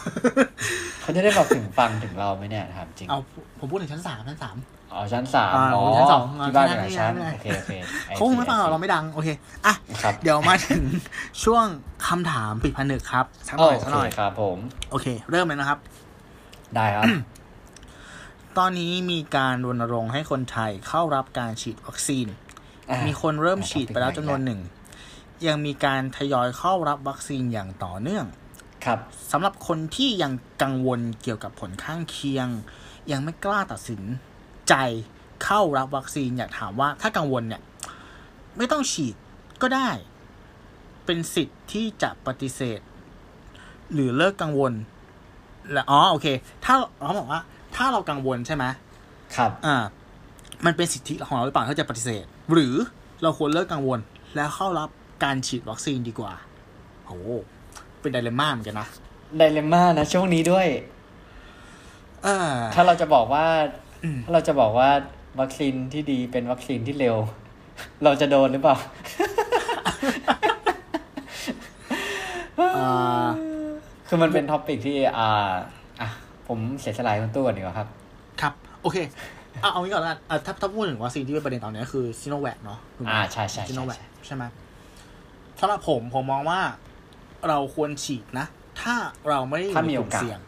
[1.00, 3.18] เขาจะได้บอกถึงฟังถึงเราไหมเนี่ยถามจริงเอา
[3.58, 4.56] ผมพูดถึงชั้นสามชั้นสาม
[4.92, 7.72] อ๋อชั้นสามอ่าอ๋อชั้นสองที่บ้านอ่าอยู่หลายชั้นไม่เป็นไรโอเคโอเค
[8.08, 9.28] อ้เขาคงไม่ฟังหรอกเราไม่ดังโอเค
[9.66, 10.82] อะครับเดี๋ยวมาถึง
[11.44, 11.66] ช่วง
[12.08, 14.58] คำถามปิดผนึกครับสักหโอน่อยสักหน่อยเคครับผม
[14.90, 15.78] โอเค เริ่มเลยนะครับ
[16.76, 17.04] ได้ครับ
[18.58, 22.26] ตอนนี้มีการรณรงค์ให้คนไทยเข้ารับการฉีดวัคซีน
[22.90, 24.60] อะมีคนเริ่มฉีดไปแล้วอะจำนวนหนึ่ง
[25.46, 28.24] ยังมีการทยอยเข้ารับวัคซีนอย่างต่อเนื่อง
[28.84, 28.98] ครับ
[29.32, 32.48] สำหรับคนที่ยังกังวลเกี่ยวกับผลข้างเคียง
[33.12, 34.02] ยังไม่กล้าตัดสิน
[34.68, 34.74] ใจ
[35.44, 37.60] เข้ารับวัคซีนอยากถามว่าถ้ากังวลเนี่ย
[38.56, 39.14] ไม่ต้องฉีด
[39.62, 39.90] ก็ได้
[41.06, 42.80] เป็นสิทธิ์ที่จะปฏิเสธ
[43.92, 44.72] หรือเลิกกังวล
[45.72, 46.26] และอ๋อโอเค
[46.64, 46.74] ถ้า
[47.04, 47.40] เขาบอกว่า
[47.76, 48.64] ถ้าเรากังวลใช่ไหม
[49.36, 49.76] ครับอ่า
[50.64, 52.74] มันเป็นสิทธิของเราหรือเปล่าถ้าจะปฏิเสธ หรือ
[53.22, 53.98] เราควรเลิกกังวล
[54.36, 54.88] แล้วเข้ารับ
[55.24, 56.32] การฉีดวัคซีนดีกว่า
[57.06, 57.30] โอ้โห
[58.02, 58.88] เป็น dilemma เหมือนกันนะ
[59.38, 60.66] dilemma นะช่วงนี้ด้วย
[62.22, 63.46] เออถ้าเราจะบอกว่า
[64.02, 64.90] อืมถ้าเราจะบอกว่า
[65.40, 67.16] วัคซีนที่ดีเป็นวัคซีนที่เร็ว
[68.04, 68.76] เราจะโดนหรือเปล่า
[72.78, 73.28] อ่า
[74.08, 75.52] คือมันเป็น topic ที่ อ่า
[76.00, 76.08] อะ
[76.48, 77.88] ผมเสียสลายคุณตู้ก่อนดีกว่าครับ
[78.40, 78.96] ครับ โอเค
[79.60, 84.44] เอาเอางี้ก่อนละกันอะถ้าถ้าพูดถึงวัคซีนที่เป็นประเด็นตอนนี้คือซีโนแวคเนาะถูกไหมอ่าใช่ใช่ซีโนใช่แวคใช่ใช่ไหม
[85.60, 86.60] สำหรับผมผมมองว่า
[87.48, 88.46] เราควรฉีดนะ
[88.80, 88.94] ถ้า
[89.28, 90.40] เราไม่ได้อยู่ถ้าในมีกโอลุ่มกาสเสี่ยง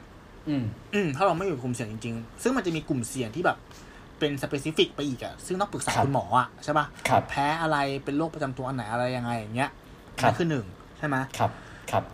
[0.49, 0.65] อืม
[0.95, 3.59] อืม ถ้าเราไม่อยู่ในกลุ่มเสี่ยงจริงๆ ซึ่งมันจะมีกลุ่มเสี่ยงที่แบบ
[4.19, 9.71] เป็นสเปซิฟิกไปอีกอะซึ่งต้องปรึกษาครับคุณหมออะใช่ปะครับแพ้อะไรเป็นโรคประจำตัวอันไหนอะไรยังไงอย่างเงี้ย
[10.21, 10.67] ครับนั่นคือหนึ่ง
[10.99, 11.51] ใช่ไหมครับ
[11.91, 12.05] ครับ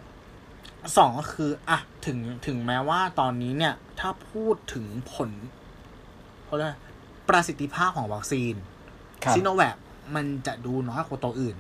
[0.97, 5.31] สองก็คืออะถึงถึงแม้ว่าตอนนี้เนี่ย ถ้าพูดถึงผล
[6.45, 6.76] เขาเรียกอะไร
[7.28, 8.55] ประสิทธิภาพของวัคซีน
[9.24, 9.76] ครับซีโนแวค
[10.14, 11.57] มันจะดูน้อยกว่าตัวอื่น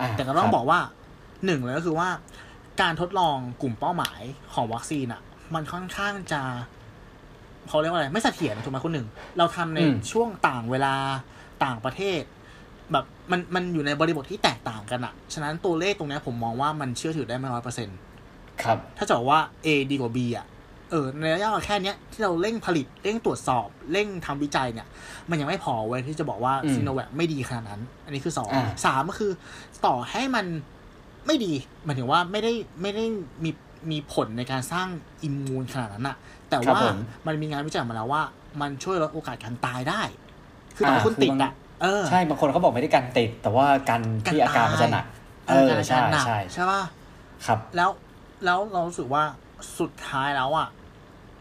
[0.00, 0.80] อ่าแต่ก็ต้องครับบอกว่า
[1.44, 2.08] หนึ่งเลยก็คือว่า
[2.80, 4.20] การทดลองกลุ่มเป้าหมาย
[4.54, 5.22] ของวัคซีนอะ
[5.54, 6.42] มันค่อนข้างจะ
[7.68, 9.06] เขาเรียกว่าอะไร ไม่เสถียรถูกไหมคนหนึ่ง
[9.38, 10.94] เราทำในอืมช่วงต่างเวลา
[11.64, 12.22] ต่างประเทศ
[12.92, 17.98] แบบมันมันอยู่ในบริบทที่แตกต่างกันอะฉะนั้นตัวเลขตรงเนี้ยผมมองว่ามันเชื่อถือได้ไม่ร้อยเปอร์เซ็นต์
[18.62, 20.46] ครับ ถ้าจะบอกว่า A ดีกว่า B อะ
[20.90, 24.86] เออในระยะเวลาแค่เนี้ยที่เราเร่งผลิตเร่งตรวจสอบเร่งทำวิจัยเนี่ย
[25.30, 29.32] มันยังไม่พอเว้ยที่จะบอกว่าอืมซีโนแวคไม่ดีขนาดนั้น อันนี้คือสองอ่าสามก็คือ
[29.86, 30.46] ต่อให้มัน
[31.26, 31.52] ไม่ดี
[31.84, 32.52] หมายถึงว่าไม่ได้
[32.82, 33.04] ไม่ได้
[33.44, 33.50] มี
[33.90, 34.88] มีผลในการสร้าง
[35.22, 36.16] อิมมูนขนาดนั้นอะ
[36.48, 36.96] แต่ครับว่าผม
[37.26, 38.22] มันมีงานวิจัยมาแล้วว่า
[38.60, 40.02] มันช่วยลดโอกาสการตายได้
[40.76, 41.52] คือต่อให้อ่าคุณคือติดบางอะ
[41.82, 45.04] เออใช่บางคนเขาบอกไม่ได้กันติด แต่ว่ากันที่อาการมันจะหนัก
[45.48, 46.82] เออการใช่หนักใช่ใช่ป่ะ
[47.46, 47.90] ครับแล้ว
[48.44, 49.22] แล้วเรารู้สึกว่า
[49.78, 50.68] สุดท้ายแล้วอะ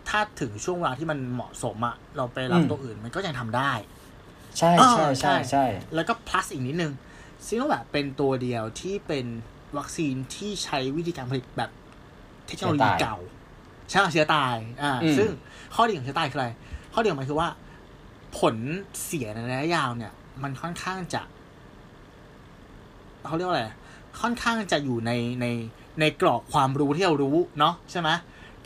[0.09, 3.71] ถ้าถึงช่วงเวลาที่มันเหมาะสมอะเราไปรับอืมตัวอื่นมันก็ยังทำได้
[4.57, 5.65] ใช่เออใช่ใช่ใช่
[5.95, 6.93] แล้วก็ plus อีกนิดนึง
[7.45, 9.25] ซีโนแวคเป็นตัวเดียวที่เป็น
[9.77, 11.71] วัคซีนที่ใช้วิธีการผลิตแบบ
[12.47, 13.17] เทคโนโลยีเก่า
[13.89, 15.29] ใช่เชื้อตาย อ่าอืมซึ่ง
[15.75, 16.49] ข้อดีของเชื้อตายคืออะไร
[16.93, 17.49] ข้อดีของมันคือว่า
[18.37, 18.55] ผล
[19.03, 20.11] เสียในระยะยาวเนี่ย
[20.43, 21.21] มันค่อนข้างจะ
[23.27, 23.65] เขาเรียกว่าอะไร
[24.21, 25.11] ค่อนข้างจะอยู่ใน
[25.41, 25.45] ใน
[25.99, 28.09] ในกรอบความรู้ที่เรารู้เนาะใช่ไหม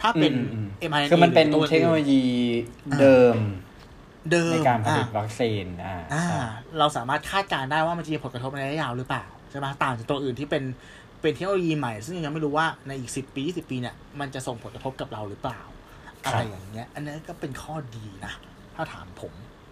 [0.01, 2.21] ถ้าเป็นอืมอืม mRNA คือมันเป็นหรือตัวเทคโนโลอื่ยี
[2.99, 3.35] เดิม
[4.31, 6.37] เดิมในการผลิตอะวัคซีน อ่าอ่าใช่
[6.79, 10.63] เราสามารถคาดการณ์ได้ว่ามันจะมีผลกระทบในระยะยาวหรือเปล่า ใช่ไหมต่างจากตัวอื่นที่เป็น
[11.21, 15.61] เป็นเทคโนโลยีใหม่ ซึ่งยังไม่รู้ว่าในอีกสิบปีสิบปีเนี่ยมันจะส่งผลกระทบกับเราหรือเปล่า
[16.05, 18.33] ครับอะไรอย่างเงี้ย อันนี้ก็เป็นข้อดีนะ
[18.75, 19.31] ถ้าถามผม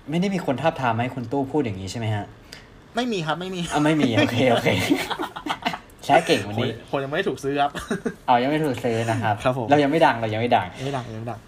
[0.10, 2.26] ไม่ได้มีคนทาบทามให้คุณตู้พูดอย่างนี้ใช่ไหมฮะ
[2.96, 4.70] ไม่มีครับไม่มีอ่าไม่มี โอเค โอเค
[6.06, 7.72] ใช้เก่งวันคนนี้คนยังไม่ได้ถูกซื้อครับ
[8.26, 11.40] เอายังไม่ถูกซื้อนะครับครับผมเรายังไม่ดังเรายังไม่ดังยังไม่ดังยังไม่ดัง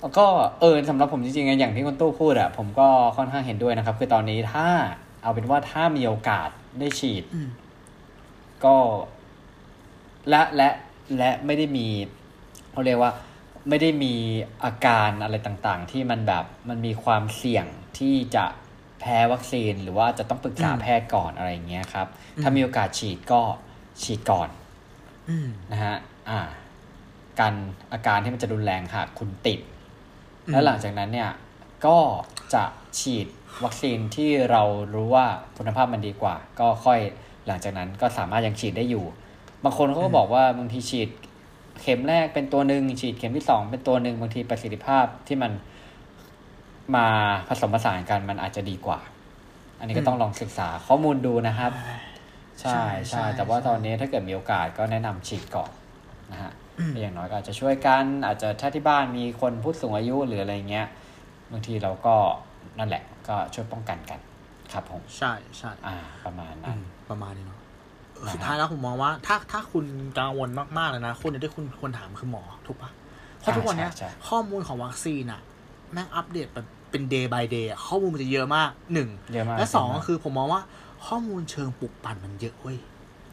[0.00, 0.26] แล้วก็
[0.60, 4.66] เออสำหรับผมจริงๆอะอย่างที่คุณตู้พูดอะผมก็ค่อนข้างเห็นด้วยนะครับ คือตอนนี้ถ้า
[5.22, 7.48] เอาเป็นว่าถ้ามีโอกาสได้ฉีดอืม
[8.64, 8.76] ก็
[10.28, 10.70] และและ
[11.18, 11.86] และไม่ได้มี
[12.72, 13.12] เขาเรียกว่า
[13.68, 14.14] ไม่ได้มี
[14.64, 17.66] อาการอะไรต่างๆ ที่มันแบบมันมีความเสี่ยง
[17.98, 18.44] ที่จะ
[19.00, 23.42] แพ้วัคซีนหรือว่าจะต้องปรึกษาอืมแพทย์ก่อนอะไรอย่างเงี้ยครับอืมถ้ามีโอกาสฉีดก็
[24.02, 24.48] ฉีดก่อน
[25.28, 25.96] อืมนะฮะ
[26.28, 26.40] อ่า
[27.40, 27.54] กัน
[27.92, 29.60] อาการที่มันจะรุนแรงหากคุณติด
[30.46, 31.30] อืมแล้วหลังจากนั้นเนี่ย
[31.86, 31.98] ก็
[32.54, 32.64] จะ
[33.00, 33.26] ฉีด
[33.64, 34.62] วัคซีนที่เรา
[34.94, 35.26] รู้ว่า
[35.56, 37.00] คุณภาพมันดีกว่า ก็ค่อย
[37.46, 39.04] หลังจากนั้นก็สามารถยังฉีดได้อยู่
[39.64, 41.08] บางคนเขาก็บอกว่าบางทีฉีด
[41.82, 45.52] เข็มแรกเป็นตัวหนึ่งฉีดเข็มที่สองเป็นตัวหนึ่งบางทีประสิทธิภาพที่มัน
[46.96, 47.06] มา
[47.48, 48.98] ผสมผสานกันมันอาจจะดีกว่า
[49.78, 51.72] อันนี้ก็ต้องลองศึกษาข้อมูลดูนะครับ
[52.60, 55.70] ใช่ใช่ใช่ใช่แต่ว่าใช่ตอนนี้ถ้าเกิดมีโอกาสก็แนะนำฉีดก่อน
[56.32, 60.86] นะฮะอืมอย่างน้อยก็อาจจะช่วยกัน อาจจะถ้าที่บ้านมีคนผู้สูงอายุหรืออะไรเงี้ย
[61.52, 62.14] บางทีเราก็
[62.78, 64.20] นั่นแหละก็ช่วยป้องกันกัน
[64.72, 67.60] ครับผมใช่ใช่อ่า ประมาณอืนั้นม ประมาณนี้เนาะ
[68.24, 69.84] นะฮะสุดท้ายแล้วผมมองว่า ถ้าถ้าคุณ
[70.18, 70.48] กังวล
[70.78, 72.90] มากๆเลยนะคนที่คุณควรถามคือหมอถูกปะ
[73.38, 75.40] เพราะทุกวันเนี้ยใช่ใช่ข้อมูลของวัคซีนอะ
[75.92, 80.62] แม่งอัปเดตแบบเป็น day by day อะข้อมูลมันจะเยอะมากหนึ่งเยอะมากและสองเยะก็มากคือผมมองว่า
[81.06, 82.78] ข้อมูลเชิงปลุกปั่นมันเยอะเว้ย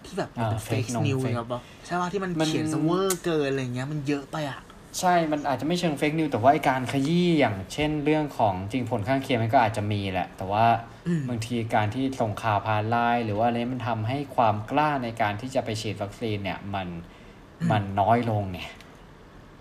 [0.05, 1.47] ที่แบบมันเป็นอ่า fake fake news fake ครับ
[1.86, 4.61] ใช่ป่ะที่มันมันเขียนซะเวอร์เกินอะไรเงี้ยมันเยอะไปอะ
[5.00, 10.66] ใช่ มันอาจจะไม่เชิง fake news แต่ว่าไอการขยี้อย่างเช่นเรื่องของจริงผลข้างเคียงมันก็อาจจะมีแหละ แต่ว่า
[11.08, 16.88] อืมบางทีการที่ส่งข่าวผ่านไลน์หรือว่าอะไรมันทำให้ความกล้าในการที่จะไปฉีดวัคซีนเนี่ย มัน
[17.72, 18.70] มันน้อยลงเนี่ย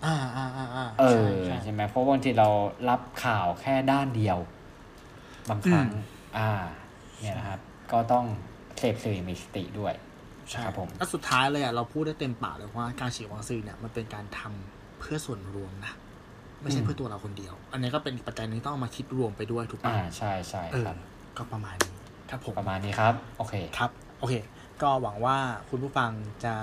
[0.05, 2.49] อ่าอ่าอ่าอ่าเอใช่อใช่ใช่ไหมเพราะบางทีเรา
[2.89, 4.37] รับข่าวแค่ด้านเดียว
[5.49, 6.03] บางครั้งอืม
[6.37, 6.51] อ่า
[7.21, 7.59] เนี่ยนะครับ
[7.91, 8.25] ก็ต้อง
[8.79, 9.93] เสพสื่ออย่างมีสติด้วย
[10.49, 14.72] ใช่ครับผมแล้วสุดท้ายเลยอะเราพูดได้เต็มปากเลยว่าการฉีดวัคซีนเนี่ยมันเป็นการทำ
[15.03, 15.93] เพื่อส่วนรวมนะ
[16.61, 20.97] ไม่ใช่อืมเพื่อตัวเราคนเดียว อันนี้ก็เป็นปัจจัยหนึงที่ต้องเอามาคิดรวมไปด้วยถูกปะอ่าใช่ใช่เออครับ
[21.37, 21.93] ก็ประมาณนี้
[22.29, 23.89] ครับผมประมาณนี้ครับ โอเคครับ
[24.19, 24.33] โอเค
[24.81, 25.37] ก็หวังว่า
[25.69, 26.11] คุณผู้ฟัง
[26.45, 26.53] จะ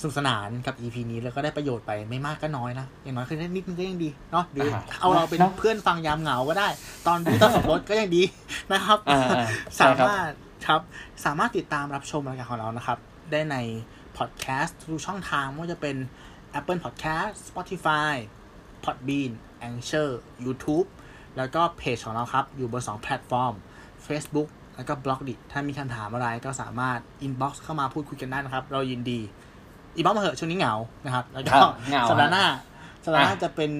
[0.00, 6.68] สนุกสนานกับ EP นี้แล้วก็ได้ประโยชน์ไปไม่มากก็น้อยนะอย่างน้อยคือได้นิดนึงก็ยังดีเนาะหรืออ่าเอาเราเป็นเนอะเพื่อนฟังยามเหงาก็ได้
[7.06, 8.22] ตอนที่ต้องขับรถก็ยังดี
[8.72, 10.30] นะครับอ่าอ่าใช่ครับสามารถ
[10.66, 10.80] ครับ
[11.24, 12.98] สามารถติดตามรับชมรายการของเรานะครับ
[13.30, 13.56] ได้ใน
[14.16, 15.96] พอดแคสต์ทุกช่องทางไม่ว่าจะเป็น
[16.58, 18.14] Apple Podcast Spotify
[18.84, 19.32] Podbean
[19.68, 20.10] Anchor
[20.44, 20.86] YouTube
[21.36, 23.54] แล้วก็เพจของเราครับ อยู่บน 2 แพลตฟอร์ม
[24.06, 29.20] Facebook แล้วก็ b ล็อกดิถ้ามีคำถามอะไรก็สามารถ inbox เข้ามาพูดคุยกันได้นะครับ เรายินดี
[29.96, 30.74] อีบ็อกมาเหอะช่วงนี้เหงา
[31.04, 32.46] นะครับ แล้วก็ครับเหงาสัปดาห์หน้า
[33.04, 33.70] สัปดาห์หน้าอะจะเป็น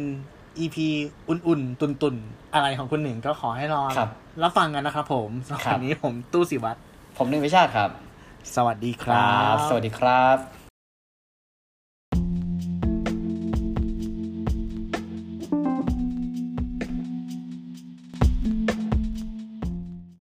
[0.58, 0.76] EP
[1.28, 4.10] อุ่นๆ ตุนๆ อะไรของคุณหนึ่งก็ขอให้รอครับ
[4.42, 6.78] รับฟังกันนะครับผมสำหรับครับวันนี้ผมตู้สิวัตร
[7.18, 7.90] ผมหนึ่งวิชาติครับ
[8.56, 10.63] สวัสดีคครัรับบสวัสดีครับ